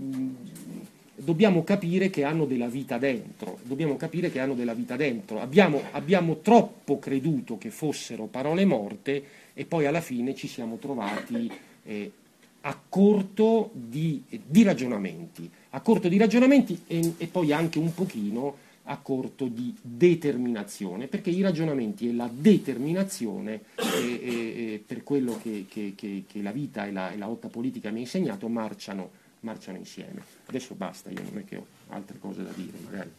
[1.23, 5.39] dobbiamo capire che hanno della vita dentro, dobbiamo capire che hanno della vita dentro.
[5.39, 11.51] Abbiamo, abbiamo troppo creduto che fossero parole morte e poi alla fine ci siamo trovati
[11.83, 12.11] eh,
[12.61, 18.69] a corto di, di, ragionamenti, a corto di ragionamenti e, e, poi anche un pochino
[18.85, 25.65] a corto di determinazione, perché i ragionamenti e la determinazione, eh, eh, per quello che,
[25.69, 29.20] che, che, che, la vita e la, e la lotta politica mi ha insegnato, marciano
[29.41, 30.23] marciano insieme.
[30.45, 33.13] Adesso basta, io non è che ho altre cose da dire, magari.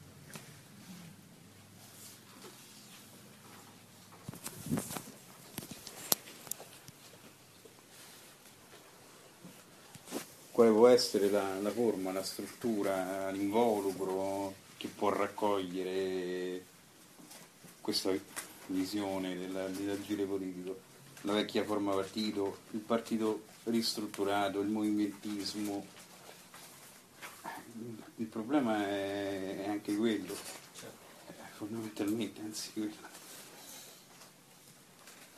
[10.50, 16.64] Quale può essere la, la forma, la struttura, l'involucro che può raccogliere
[17.80, 18.12] questa
[18.66, 20.90] visione dell'agire politico?
[21.22, 25.86] La vecchia forma partito, il partito ristrutturato, il movimentismo,
[28.16, 30.34] il problema è, anche quello,
[31.54, 33.10] fondamentalmente, anzi quello.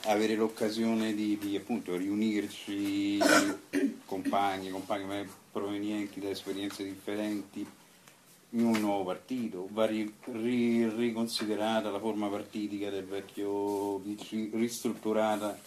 [0.07, 3.18] Avere l'occasione di, di appunto riunirci
[4.05, 7.66] compagni, compagni provenienti da esperienze differenti
[8.51, 14.01] in un nuovo partito, va ri, ri, riconsiderata la forma partitica del vecchio
[14.53, 15.59] ristrutturata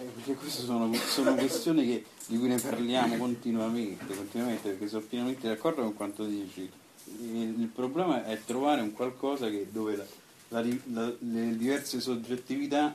[0.00, 5.04] eh, perché queste sono, sono questioni che, di cui ne parliamo continuamente, continuamente, perché sono
[5.06, 6.70] pienamente d'accordo con quanto dici.
[7.04, 10.04] Il, il problema è trovare un qualcosa che, dove la,
[10.48, 12.94] la, la, le diverse soggettività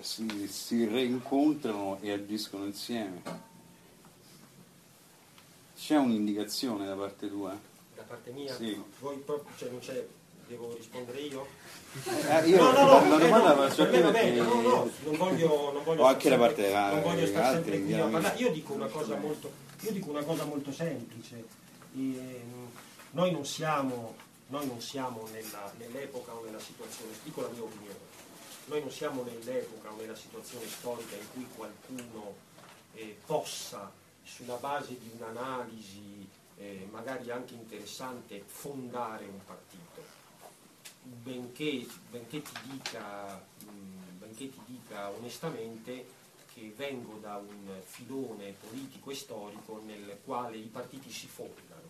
[0.00, 3.22] si, si reincontrano e agiscono insieme.
[5.76, 7.58] C'è un'indicazione da parte tua?
[7.94, 8.54] Da parte mia?
[8.54, 8.80] Sì.
[9.00, 10.06] Voi proprio, cioè non c'è
[10.46, 11.46] devo rispondere io?
[12.04, 14.10] Eh, io no, no, no, la domanda la faccio a te no,
[14.60, 18.16] no, non voglio, non voglio o anche da parte non voglio stare altri, sempre io,
[18.16, 21.44] a io dico una cosa molto, io dico una cosa molto semplice.
[21.96, 22.42] E,
[23.12, 24.16] noi non siamo,
[24.48, 27.98] noi non siamo nella, nell'epoca o nella situazione, dico la mia opinione,
[28.66, 32.34] noi non siamo nell'epoca o nella situazione storica in cui qualcuno
[32.94, 33.92] eh, possa,
[34.24, 40.22] sulla base di un'analisi eh, magari anche interessante, fondare un partito
[41.04, 43.44] benché, benché, ti dica,
[44.18, 50.68] benché ti dica onestamente che vengo da un filone politico e storico nel quale i
[50.68, 51.82] partiti si fondano.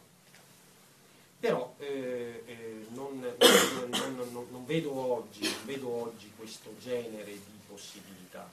[1.38, 8.50] Però eh, eh, non, non, non, non, vedo oggi, vedo oggi questo genere di possibilità.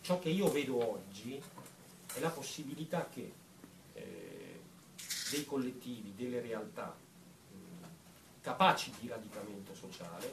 [0.00, 1.40] Ciò che io vedo oggi
[2.14, 3.32] è la possibilità che
[3.92, 4.60] eh,
[5.30, 6.96] dei collettivi, delle realtà
[8.48, 10.32] capaci di radicamento sociale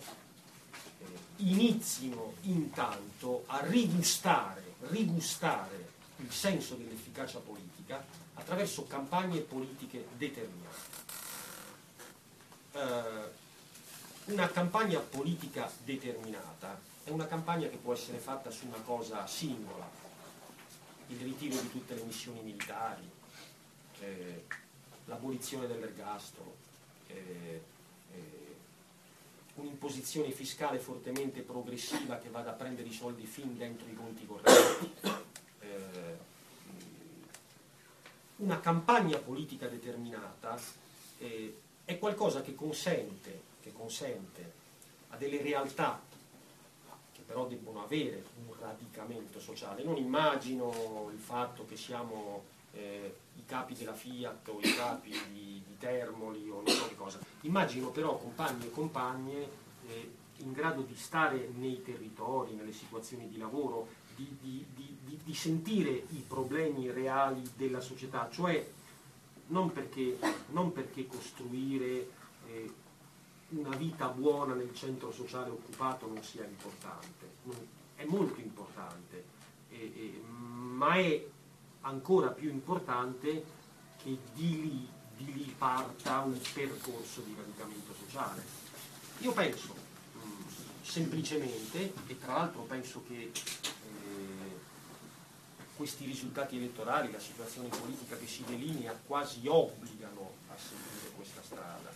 [0.99, 1.05] eh,
[1.38, 8.01] inizino intanto a rigustare, rigustare il senso dell'efficacia politica
[8.36, 11.03] attraverso campagne politiche determinate.
[12.72, 13.43] Eh,
[14.32, 19.89] una campagna politica determinata è una campagna che può essere fatta su una cosa singola,
[21.07, 23.09] il ritiro di tutte le missioni militari,
[23.99, 24.45] eh,
[25.03, 26.55] l'abolizione dell'ergastolo,
[27.07, 27.74] eh,
[29.55, 34.91] un'imposizione fiscale fortemente progressiva che vada a prendere i soldi fin dentro i conti correnti,
[35.61, 36.17] eh,
[38.37, 40.59] una campagna politica determinata
[41.19, 44.53] eh, è qualcosa che consente, che consente
[45.09, 46.01] a delle realtà
[47.13, 49.83] che però debbono avere un radicamento sociale.
[49.83, 55.63] Non immagino il fatto che siamo eh, i capi della Fiat o i capi di,
[55.65, 57.19] di, Termoli o non so che cosa.
[57.41, 59.49] Immagino però compagni e compagne
[59.88, 64.65] eh, in grado di stare nei territori, nelle situazioni di lavoro, di, di,
[65.23, 68.65] di, sentire i problemi reali della società, cioè
[69.47, 70.17] non perché,
[70.51, 72.07] non perché costruire
[72.47, 72.73] eh,
[73.49, 77.28] una vita buona nel centro sociale occupato non sia importante,
[77.95, 79.26] è molto importante,
[79.69, 81.26] eh, eh, ma è
[81.86, 83.43] ancora più importante
[84.01, 88.43] che di lì, di lì parta un percorso di radicamento sociale.
[89.19, 89.73] Io penso
[90.17, 90.41] mm,
[90.83, 93.31] semplicemente, e tra l'altro penso che
[95.75, 101.91] questi risultati elettorali, la situazione politica che si delinea quasi obbligano a seguire questa strada.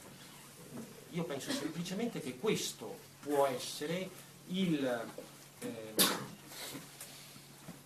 [1.11, 4.09] Io penso semplicemente che questo può essere
[4.47, 4.85] il,
[5.59, 5.93] eh,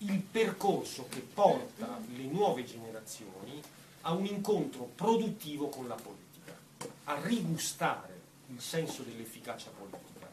[0.05, 3.61] il percorso che porta le nuove generazioni
[4.01, 6.57] a un incontro produttivo con la politica,
[7.05, 10.29] a rigustare il senso dell'efficacia politica.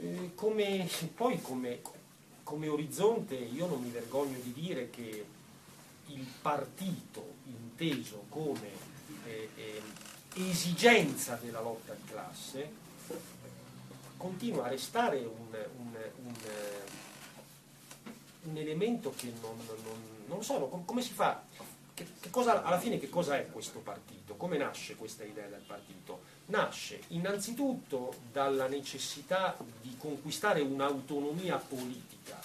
[0.00, 1.80] Eh, come, poi come,
[2.42, 5.24] come orizzonte io non mi vergogno di dire che
[6.06, 8.68] il partito inteso come
[9.26, 9.82] eh, eh,
[10.34, 12.80] esigenza della lotta di classe
[14.16, 16.34] continua a restare un, un, un,
[18.42, 21.42] un elemento che non, non, non so, come si fa,
[21.94, 25.62] che, che cosa, alla fine che cosa è questo partito, come nasce questa idea del
[25.66, 26.22] partito?
[26.46, 32.40] Nasce innanzitutto dalla necessità di conquistare un'autonomia politica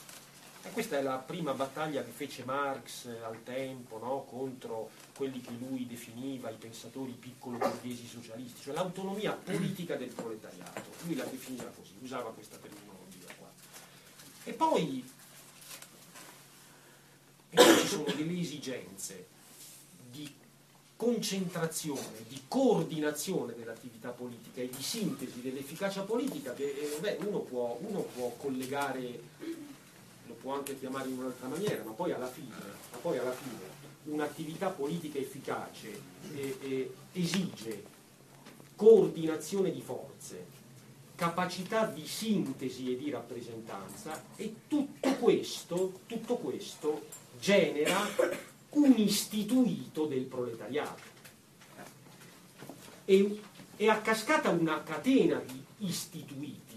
[0.68, 4.26] e questa è la prima battaglia che fece Marx al tempo no?
[4.30, 10.84] contro quelli che lui definiva i pensatori piccolo borghesi socialisti, cioè l'autonomia politica del proletariato.
[11.06, 13.50] Lui la definiva così, usava questa terminologia qua.
[14.44, 15.10] E poi,
[17.50, 19.28] e poi ci sono delle esigenze
[20.12, 20.32] di
[20.96, 27.80] concentrazione, di coordinazione dell'attività politica e di sintesi dell'efficacia politica che eh, beh, uno, può,
[27.82, 29.20] uno può collegare
[30.48, 32.56] può anche chiamare in un'altra maniera, ma poi alla fine,
[33.02, 33.76] poi alla fine
[34.06, 36.00] un'attività politica efficace
[36.34, 37.84] eh, eh, esige
[38.76, 40.46] coordinazione di forze,
[41.16, 47.06] capacità di sintesi e di rappresentanza e tutto questo, tutto questo
[47.40, 48.08] genera
[48.70, 51.16] un istituito del proletariato.
[53.06, 53.40] E,
[53.78, 56.68] e a cascata una catena di istituiti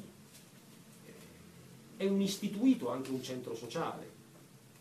[2.00, 4.18] è un istituito anche un centro sociale.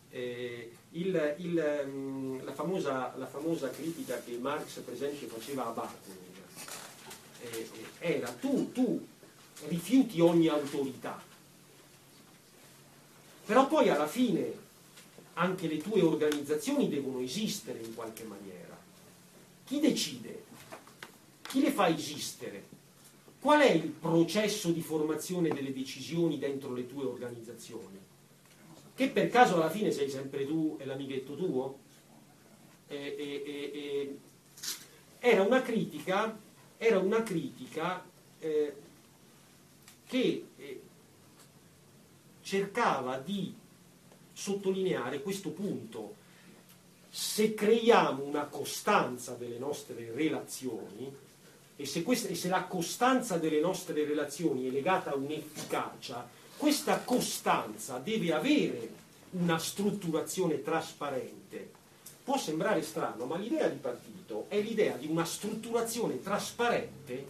[0.09, 5.71] Eh, il, il, mm, la, famosa, la, famosa, critica che Marx per esempio faceva a
[5.71, 6.27] Bartolomeo
[7.41, 7.69] eh,
[7.99, 9.05] era tu, tu
[9.67, 11.21] rifiuti ogni autorità,
[13.45, 14.67] però poi alla fine
[15.39, 18.77] anche le tue organizzazioni devono esistere in qualche maniera.
[19.65, 20.43] Chi decide?
[21.41, 22.65] Chi le fa esistere?
[23.39, 27.97] Qual è il processo di formazione delle decisioni dentro le tue organizzazioni?
[28.93, 31.79] Che per caso alla fine sei sempre tu e l'amichetto tuo?
[32.87, 34.17] E, e, e,
[35.19, 36.37] era una critica,
[36.77, 38.03] era una critica
[38.39, 38.73] eh,
[40.05, 40.81] che eh,
[42.41, 43.55] cercava di
[44.39, 46.15] sottolineare questo punto.
[47.09, 51.13] Se creiamo una costanza delle nostre relazioni,
[51.75, 56.99] e se, questa, e se la costanza delle nostre relazioni è legata a un'efficacia, questa
[56.99, 58.89] costanza deve avere
[59.31, 61.71] una strutturazione trasparente.
[62.23, 67.25] Può sembrare strano, ma l'idea di partito è l'idea di una strutturazione trasparente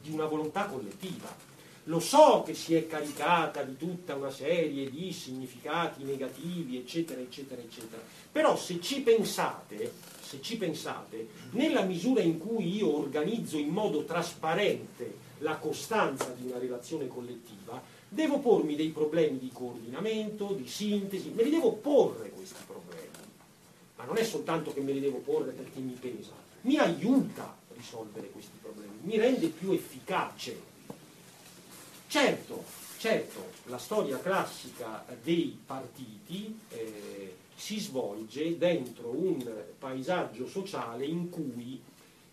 [0.00, 1.53] di una volontà collettiva.
[1.88, 7.60] Lo so che si è caricata di tutta una serie di significati negativi, eccetera, eccetera,
[7.60, 8.00] eccetera.
[8.32, 14.04] Però se ci pensate, se ci pensate, nella misura in cui io organizzo in modo
[14.04, 21.32] trasparente la costanza di una relazione collettiva, devo pormi dei problemi di coordinamento, di sintesi,
[21.34, 23.08] me li devo porre questi problemi.
[23.96, 26.32] Ma non è soltanto che me li devo porre perché mi pesa,
[26.62, 30.72] mi aiuta a risolvere questi problemi, mi rende più efficace
[32.14, 32.62] Certo,
[32.98, 39.44] certo, la storia classica dei partiti eh, si svolge dentro un
[39.76, 41.82] paesaggio sociale in cui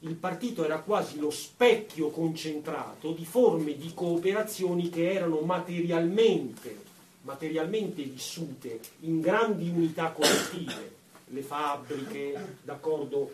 [0.01, 6.77] il partito era quasi lo specchio concentrato di forme di cooperazioni che erano materialmente,
[7.23, 11.00] materialmente vissute in grandi unità collettive
[11.31, 12.57] le fabbriche,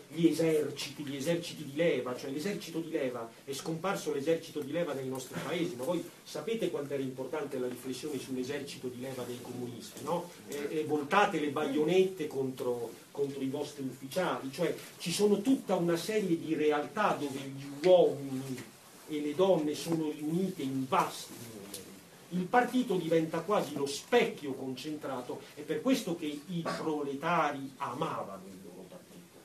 [0.08, 4.92] gli eserciti, gli eserciti di leva, cioè l'esercito di leva, è scomparso l'esercito di leva
[4.92, 9.40] nei nostri paesi, ma voi sapete quanto era importante la riflessione sull'esercito di leva dei
[9.42, 10.30] comunisti, no?
[10.48, 15.96] E, e voltate le baionette contro, contro i vostri ufficiali, cioè ci sono tutta una
[15.96, 18.76] serie di realtà dove gli uomini
[19.08, 21.57] e le donne sono riunite in vasti
[22.30, 28.58] il partito diventa quasi lo specchio concentrato, è per questo che i proletari amavano il
[28.62, 29.38] loro partito.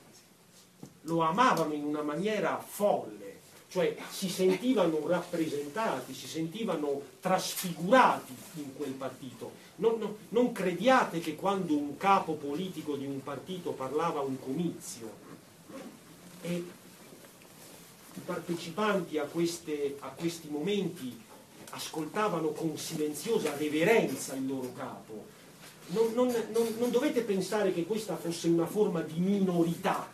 [1.02, 8.92] Lo amavano in una maniera folle, cioè si sentivano rappresentati, si sentivano trasfigurati in quel
[8.92, 9.62] partito.
[9.76, 14.38] Non, non, non crediate che quando un capo politico di un partito parlava a un
[14.38, 15.22] comizio
[16.42, 16.64] e
[18.16, 21.23] i partecipanti a, queste, a questi momenti
[21.74, 25.26] ascoltavano con silenziosa reverenza il loro capo.
[25.88, 30.08] Non, non, non, non dovete pensare che questa fosse una forma di minorità,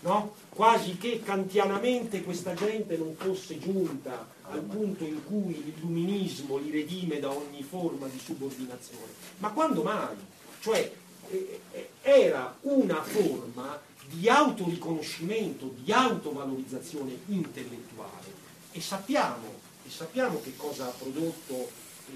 [0.00, 0.34] no?
[0.50, 7.18] quasi che kantianamente questa gente non fosse giunta al punto in cui l'illuminismo li redime
[7.18, 9.12] da ogni forma di subordinazione.
[9.38, 10.14] Ma quando mai?
[10.60, 10.92] Cioè
[11.28, 18.32] eh, eh era una forma di autoriconoscimento, di autovalorizzazione intellettuale
[18.70, 21.70] e sappiamo e sappiamo che cosa ha prodotto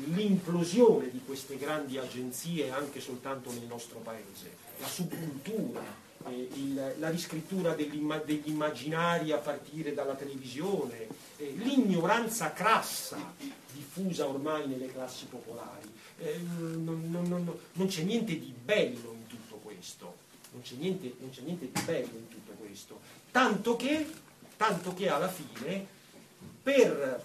[0.06, 5.82] l'implosione di queste grandi agenzie anche soltanto nel nostro paese, la subcultura,
[6.26, 8.04] eh, il, la riscrittura degli
[8.44, 11.06] immaginari a partire dalla televisione,
[11.36, 13.34] eh, l'ignoranza crassa
[13.72, 15.88] diffusa ormai nelle classi popolari.
[16.18, 20.16] Eh, non, non, non, non, c'è niente di bello in tutto questo,
[20.52, 23.00] non c'è niente, niente di bello in tutto questo,
[23.30, 24.06] tanto che,
[24.56, 25.98] tanto che alla fine
[26.62, 27.24] per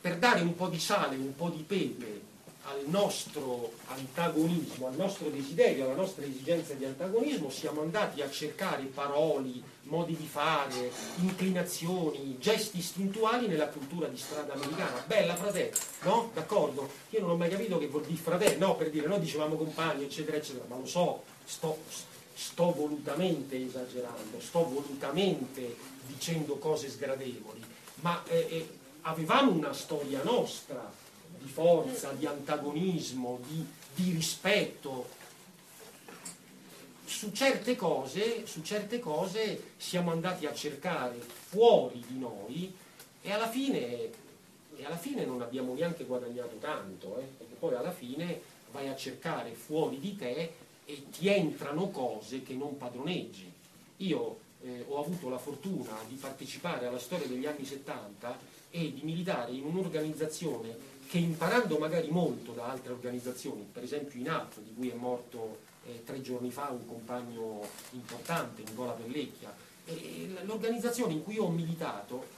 [0.00, 2.26] per dare un po' di sale, un po' di pepe
[2.68, 8.84] al nostro antagonismo, al nostro desiderio, alla nostra esigenza di antagonismo, siamo andati a cercare
[8.84, 9.50] parole,
[9.84, 10.90] modi di fare,
[11.20, 15.02] inclinazioni, gesti istintuali nella cultura di strada americana.
[15.06, 16.30] Bella fratello, no?
[16.34, 16.90] D'accordo?
[17.10, 20.04] Io non ho mai capito che vuol dire fratello, no, per dire, noi dicevamo compagni,
[20.04, 21.78] eccetera, eccetera, ma lo so, sto,
[22.34, 25.74] sto volutamente esagerando, sto volutamente
[26.06, 27.64] dicendo cose sgradevoli,
[28.00, 28.77] ma eh, eh,
[29.08, 30.90] avevamo una storia nostra
[31.38, 35.16] di forza, di antagonismo, di, di rispetto.
[37.04, 42.74] Su certe, cose, su certe cose siamo andati a cercare fuori di noi
[43.22, 44.10] e alla fine,
[44.76, 48.40] e alla fine non abbiamo neanche guadagnato tanto, eh, perché poi alla fine
[48.70, 50.52] vai a cercare fuori di te
[50.84, 53.50] e ti entrano cose che non padroneggi.
[53.98, 59.00] Io eh, ho avuto la fortuna di partecipare alla storia degli anni 70 e di
[59.02, 64.74] militare in un'organizzazione che imparando magari molto da altre organizzazioni, per esempio in AP, di
[64.74, 69.54] cui è morto eh, tre giorni fa un compagno importante, Nicola Pellecchia,
[69.86, 72.36] eh, l'organizzazione in cui ho militato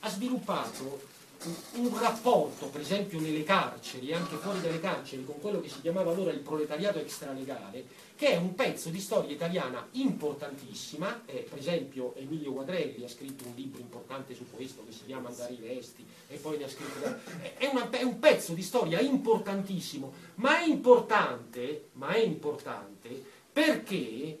[0.00, 1.00] ha sviluppato
[1.74, 5.80] un rapporto, per esempio nelle carceri e anche fuori dalle carceri, con quello che si
[5.80, 7.84] chiamava allora il proletariato extralegale,
[8.16, 13.44] che è un pezzo di storia italiana importantissima, eh, per esempio Emilio Quadrelli ha scritto
[13.46, 16.68] un libro importante su questo che si chiama Andare i Vesti, e poi ne ha
[16.68, 17.00] scritto...
[17.58, 24.38] È, una, è un pezzo di storia importantissimo, ma è importante, ma è importante perché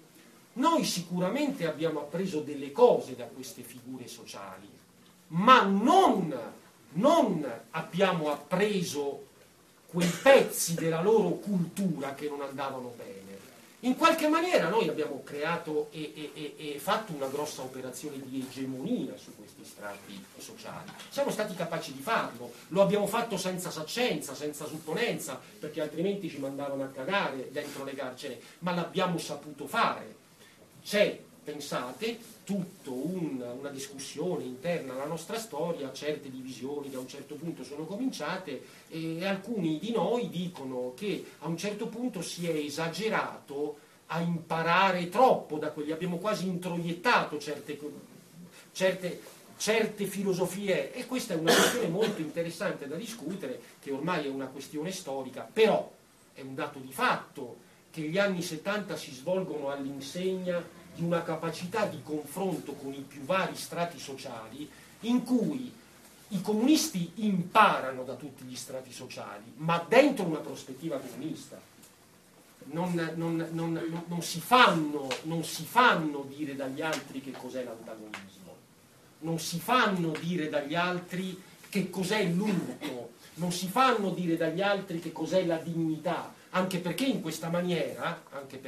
[0.54, 4.68] noi sicuramente abbiamo appreso delle cose da queste figure sociali,
[5.28, 6.60] ma non
[6.94, 9.26] non abbiamo appreso
[9.86, 13.22] quei pezzi della loro cultura che non andavano bene.
[13.84, 18.46] In qualche maniera noi abbiamo creato e, e, e, e, fatto una grossa operazione di
[18.48, 20.88] egemonia su questi strati sociali.
[21.08, 26.38] Siamo stati capaci di farlo, lo abbiamo fatto senza saccenza, senza supponenza, perché altrimenti ci
[26.38, 30.14] mandavano a cagare dentro le carceri, ma l'abbiamo saputo fare.
[30.84, 37.08] C'è, pensate, tutta un, una discussione interna alla nostra storia, certe divisioni che a un
[37.08, 42.48] certo punto sono cominciate e alcuni di noi dicono che a un certo punto si
[42.48, 47.78] è esagerato a imparare troppo da quelli, abbiamo quasi introiettato certe,
[48.72, 49.20] certe,
[49.56, 50.92] certe filosofie.
[50.92, 55.48] E questa è una questione molto interessante da discutere, che ormai è una questione storica,
[55.50, 55.90] però
[56.34, 61.86] è un dato di fatto che gli anni 70 si svolgono all'insegna di una capacità
[61.86, 64.68] di confronto con i più vari strati sociali
[65.00, 65.72] in cui
[66.28, 71.60] i comunisti imparano da tutti gli strati sociali, ma dentro una prospettiva comunista.
[72.64, 78.56] Non, non, non, si fanno, non si fanno dire dagli altri che cos'è l'antagonismo,
[79.20, 85.00] non si fanno dire dagli altri che cos'è l'urto, non si fanno dire dagli altri
[85.00, 88.22] che cos'è la dignità, anche perché in questa maniera,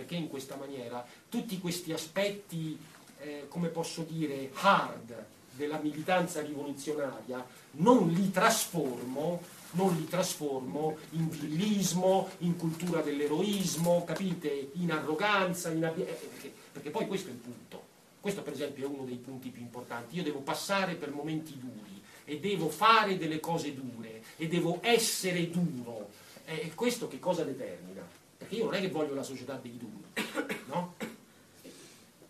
[0.08, 2.78] in questa maniera tutti questi aspetti,
[3.20, 11.28] eh, come posso dire, hard della militanza rivoluzionaria, non li trasformo, non li trasformo in
[11.28, 14.70] villismo, in cultura dell'eroismo, capite?
[14.74, 17.82] In arroganza, in abbi- eh, perché, perché poi questo è il punto.
[18.20, 20.16] Questo per esempio è uno dei punti più importanti.
[20.16, 25.50] Io devo passare per momenti duri e devo fare delle cose dure e devo essere
[25.50, 26.08] duro
[26.44, 28.06] e questo che cosa determina?
[28.36, 30.24] Perché io non è che voglio la società dei duri,
[30.66, 30.94] no?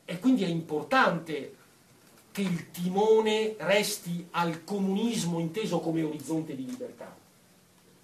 [0.04, 1.56] E quindi è importante
[2.30, 7.14] che il timone resti al comunismo inteso come orizzonte di libertà,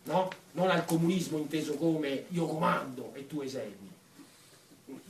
[0.05, 0.29] no?
[0.53, 3.89] Non al comunismo inteso come io comando e tu esegui.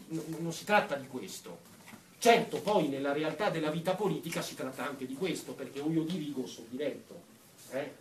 [0.09, 1.69] Non si tratta di questo.
[2.19, 6.03] Certo, poi nella realtà della vita politica si tratta anche di questo, perché o io
[6.03, 7.19] dirigo o sono diretto.
[7.71, 7.93] Eh?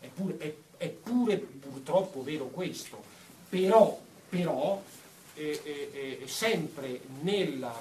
[0.00, 3.02] È, pure, è, pure purtroppo vero questo,
[3.50, 4.00] però,
[4.30, 4.82] però
[5.34, 7.74] eh, eh, sempre nella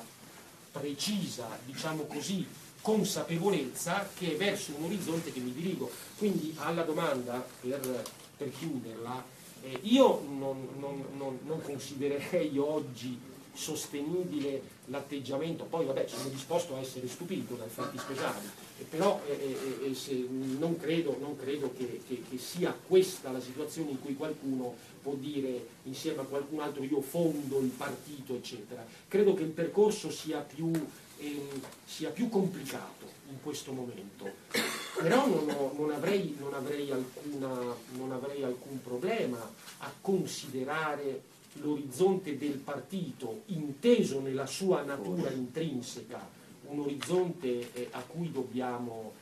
[0.71, 2.45] precisa, diciamo così,
[2.81, 5.89] consapevolezza che è verso un orizzonte che mi dirigo.
[6.17, 8.03] Quindi alla domanda, per,
[8.35, 9.23] per chiuderla,
[9.63, 13.17] eh, io non, non, non, non considererei oggi
[13.53, 18.49] sostenibile l'atteggiamento, poi vabbè sono disposto a essere stupito da effetti speciali,
[18.87, 20.27] però eh, eh, eh
[20.57, 25.13] non credo, non credo che, che, che, sia questa la situazione in cui qualcuno può
[25.13, 28.85] dire insieme a qualcun altro io fondo il partito eccetera.
[29.07, 30.71] Credo che il percorso sia più,
[31.17, 34.31] ehm, sia più complicato in questo momento,
[34.99, 39.37] però non, ho, non, avrei, non, avrei alcuna, non avrei alcun problema
[39.79, 41.21] a considerare
[41.53, 46.37] l'orizzonte del partito inteso nella sua natura intrinseca,
[46.69, 49.13] un orizzonte eh, a, cui dobbiamo,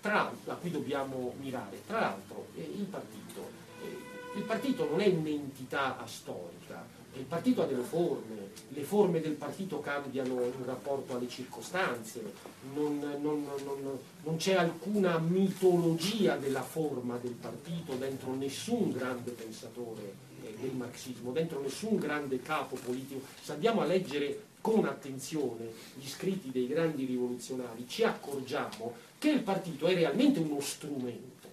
[0.00, 1.82] tra, a, cui dobbiamo, mirare.
[1.86, 3.50] Tra l'altro eh, il, partito,
[3.82, 9.32] eh, il partito non è un'entità astorica, il partito ha delle forme, le forme del
[9.32, 12.32] partito cambiano in rapporto alle circostanze,
[12.74, 20.24] non, non, non, non c'è alcuna mitologia della forma del partito dentro nessun grande pensatore
[20.60, 23.20] del marxismo, dentro nessun grande capo politico.
[23.40, 29.42] Se andiamo a leggere con attenzione gli scritti dei grandi rivoluzionari, ci accorgiamo che il
[29.42, 31.48] partito è realmente uno strumento.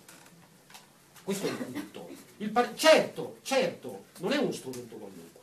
[1.24, 2.10] Questo è il punto.
[2.38, 5.40] Il par- certo, certo, non è uno strumento qualunque.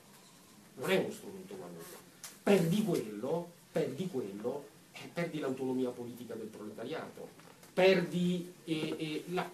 [0.75, 1.97] Non è uno strumento qualunque.
[2.43, 7.29] Perdi quello, perdi quello, e perdi l'autonomia politica del proletariato,
[7.73, 9.49] perdi eh, eh, la,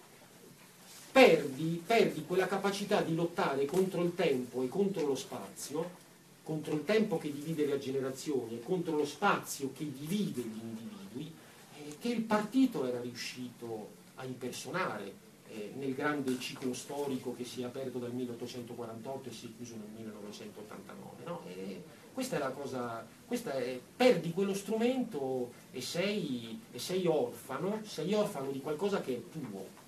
[1.11, 6.05] perdi, perdi quella capacità di lottare contro il tempo e contro lo spazio,
[6.47, 11.33] contro il tempo che divide le generazioni e contro lo spazio che divide gli individui,
[11.75, 15.13] eh, che il partito era riuscito a impersonare
[15.49, 19.75] eh, nel grande ciclo storico che si è aperto dal 1848 e si è chiuso
[19.75, 21.23] nel 1989.
[21.25, 21.41] No?
[22.13, 28.51] questa è la cosa, è, perdi quello strumento e sei, e sei orfano, sei orfano
[28.51, 29.85] di qualcosa che è tuo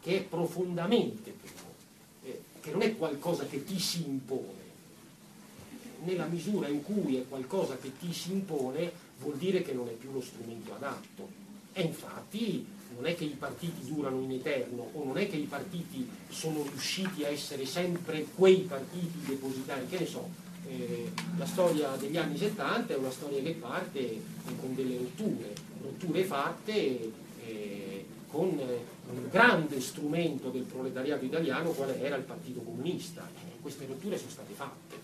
[0.00, 1.74] che è profondamente tuo,
[2.22, 4.59] eh, che non è qualcosa che ti si impone.
[6.04, 8.90] Nella misura in cui è qualcosa che ti si impone
[9.20, 11.28] vuol dire che non è più lo strumento adatto.
[11.72, 15.44] E infatti non è che i partiti durano in eterno o non è che i
[15.44, 20.28] partiti sono riusciti a essere sempre quei partiti depositari, che ne so,
[20.66, 24.20] eh, la storia degli anni 70 è una storia che parte
[24.58, 27.12] con delle rotture, rotture fatte
[27.44, 33.28] eh, con un grande strumento del proletariato italiano quale era il Partito Comunista.
[33.60, 34.99] Queste rotture sono state fatte.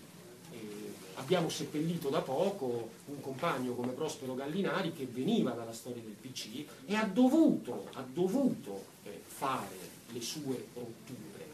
[1.19, 6.63] Abbiamo seppellito da poco un compagno come Prospero Gallinari che veniva dalla storia del PC
[6.85, 11.45] e ha dovuto, ha dovuto eh, fare le sue rotture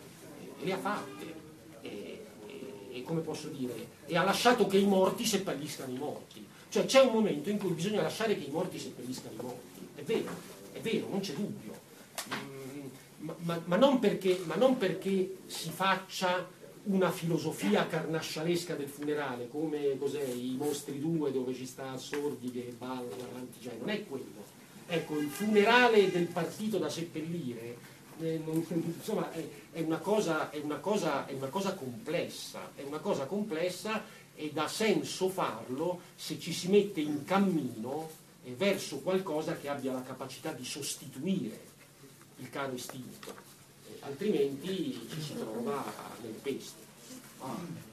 [0.61, 1.33] e le ha fatte
[1.81, 6.45] e, e, e, come posso dire e ha lasciato che i morti seppelliscano i morti.
[6.67, 9.87] Cioè c'è un momento in cui bisogna lasciare che i morti seppelliscano i morti.
[9.95, 10.31] È vero,
[10.73, 11.71] è vero, non c'è dubbio.
[12.33, 12.87] Mm,
[13.19, 16.45] ma, ma, ma, non perché, ma non perché si faccia
[16.85, 22.73] una filosofia carnascialesca del funerale, come cos'è, i mostri due dove ci sta Sordi che
[22.77, 24.51] balla davanti, cioè non è quello.
[24.87, 27.77] Ecco, il funerale del partito da seppellire
[28.19, 32.83] eh, non, insomma, è, è, una cosa, è, una cosa, è una cosa complessa, è
[32.83, 34.03] una cosa complessa
[34.35, 38.09] e dà senso farlo se ci si mette in cammino
[38.43, 41.71] eh, verso qualcosa che abbia la capacità di sostituire
[42.37, 43.42] il caro istinto
[44.05, 45.83] altrimenti ci si trova
[46.21, 46.81] nelle peste.
[47.39, 47.91] Ah.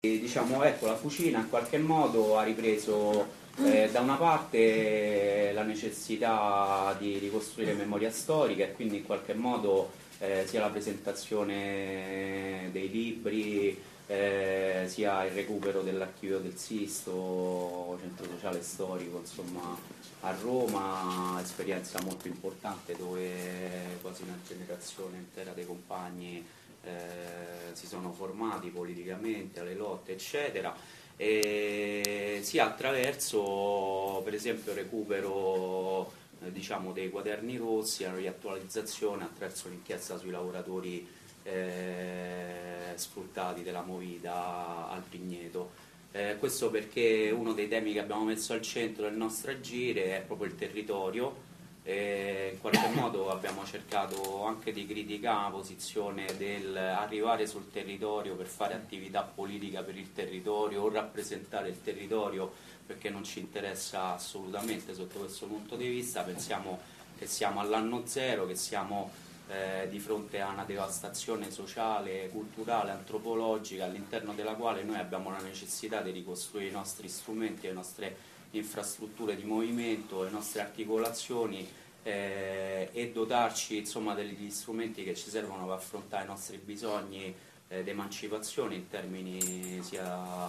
[0.00, 3.26] Diciamo, ecco, la fucina in qualche modo ha ripreso
[3.64, 9.90] eh, da una parte la necessità di ricostruire memoria storica e quindi in qualche modo
[10.18, 18.62] eh, sia la presentazione dei libri, eh, sia il recupero dell'archivio del Sisto, centro sociale
[18.62, 19.76] storico, insomma,
[20.20, 26.44] a Roma, esperienza molto importante dove quasi una generazione intera dei compagni
[26.84, 30.74] eh, si sono formati politicamente alle lotte, eccetera.
[31.18, 36.12] E sia attraverso per esempio il recupero
[36.44, 41.08] eh, diciamo, dei quaderni rossi, la riattualizzazione attraverso l'inchiesta sui lavoratori
[41.42, 45.84] eh, sfruttati della movida al Pigneto.
[46.12, 50.22] Eh, questo perché uno dei temi che abbiamo messo al centro del nostro agire è
[50.22, 51.44] proprio il territorio
[51.82, 58.34] e in qualche modo abbiamo cercato anche di criticare la posizione del arrivare sul territorio
[58.34, 62.52] per fare attività politica per il territorio o rappresentare il territorio
[62.86, 66.80] perché non ci interessa assolutamente sotto questo punto di vista, pensiamo
[67.18, 69.10] che siamo all'anno zero, che siamo
[69.48, 75.38] eh, di fronte a una devastazione sociale, culturale, antropologica all'interno della quale noi abbiamo la
[75.38, 78.16] necessità di ricostruire i nostri strumenti, le nostre
[78.50, 81.68] infrastrutture di movimento, le nostre articolazioni
[82.02, 87.34] eh, e dotarci insomma, degli strumenti che ci servono per affrontare i nostri bisogni
[87.68, 90.48] eh, di emancipazione in termini sia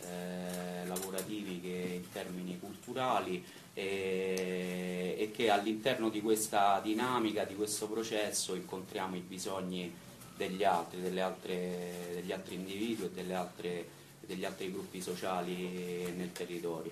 [0.00, 3.44] eh, lavorativi che in termini culturali
[3.78, 9.94] e, e che all'interno di questa dinamica, di questo processo incontriamo i bisogni
[10.34, 13.86] degli altri, altre, degli altri individui e altre,
[14.20, 16.90] degli altri gruppi sociali nel territorio.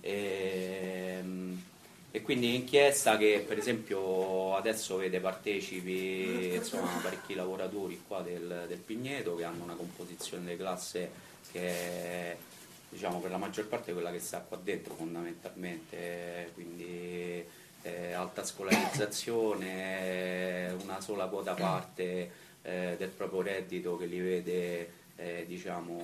[0.00, 1.62] E, ehm,
[2.10, 8.78] e quindi inchiesta che per esempio adesso vede partecipi insomma, parecchi lavoratori qua del, del
[8.78, 11.10] Pigneto che hanno una composizione di classe
[11.50, 12.36] che è
[12.92, 17.42] diciamo, per la maggior parte quella che sta qua dentro fondamentalmente, quindi
[17.82, 22.30] eh, alta scolarizzazione, una sola quota parte
[22.60, 25.94] eh, del proprio reddito che li vede eh, diciamo,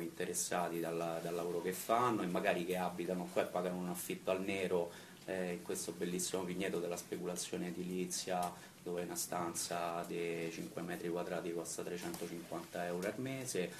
[0.00, 4.32] interessati dalla, dal lavoro che fanno e magari che abitano qua e pagano un affitto
[4.32, 4.90] al nero
[5.26, 8.52] eh, in questo bellissimo vigneto della speculazione edilizia
[8.82, 13.70] dove una stanza di 5 metri quadrati costa 350 euro al mese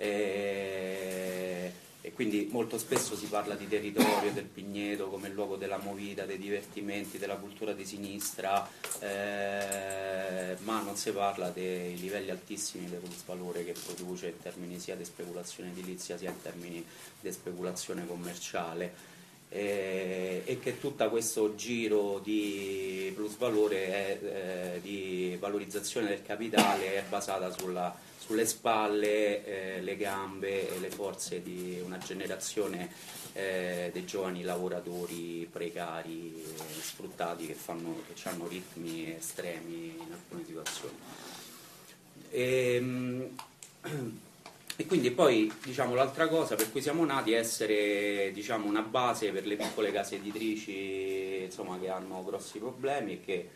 [0.00, 6.24] e, e quindi molto spesso si parla di territorio del Pigneto come luogo della movida,
[6.24, 8.68] dei divertimenti, della cultura di sinistra,
[9.00, 14.94] eh, ma non si parla dei livelli altissimi del valore che produce in termini sia
[14.94, 16.84] di speculazione edilizia sia in termini
[17.20, 19.16] di speculazione commerciale.
[19.50, 24.18] Eh, e che tutto questo giro di plusvalore è,
[24.76, 27.96] eh, di valorizzazione del capitale è basata sulla,
[28.28, 32.92] sulle spalle, eh, le gambe e le forze di una generazione
[33.32, 36.44] eh, dei giovani lavoratori precari
[36.78, 40.94] sfruttati che, fanno, che hanno ritmi estremi in alcune situazioni.
[42.30, 43.30] E, ehm,
[44.80, 49.32] E quindi poi diciamo, l'altra cosa per cui siamo nati è essere diciamo, una base
[49.32, 53.48] per le piccole case editrici insomma, che hanno grossi problemi e che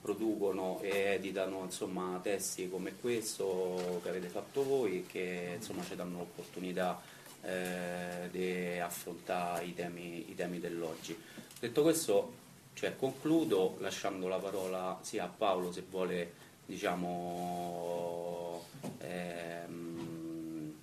[0.00, 5.96] producono e editano insomma, testi come questo che avete fatto voi e che insomma, ci
[5.96, 7.00] danno l'opportunità
[7.42, 11.16] eh, di affrontare i temi, i temi dell'oggi.
[11.58, 12.32] Detto questo,
[12.74, 18.64] cioè, concludo lasciando la parola sia a Paolo se vuole diciamo,
[18.98, 20.74] ehm,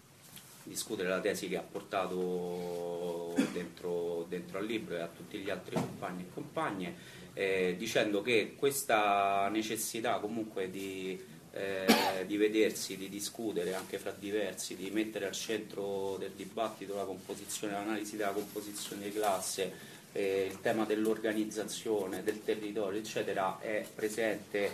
[0.64, 5.76] discutere la tesi che ha portato dentro, dentro al libro e a tutti gli altri
[5.76, 6.96] compagni e compagne,
[7.36, 14.76] eh, dicendo che questa necessità comunque di eh, di vedersi, di discutere anche fra diversi,
[14.76, 19.72] di mettere al centro del dibattito la composizione, l'analisi della composizione di classe,
[20.12, 24.70] eh, il tema dell'organizzazione, del territorio, eccetera, è presente,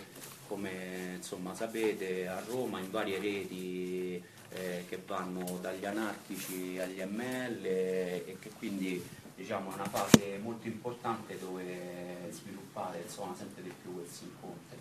[0.48, 7.64] come insomma, sapete, a Roma in varie reti eh, che vanno dagli anarchici agli ML
[7.64, 9.00] e che quindi
[9.42, 14.78] diciamo, è una fase molto importante dove sviluppare insomma, sempre di più questi incontri.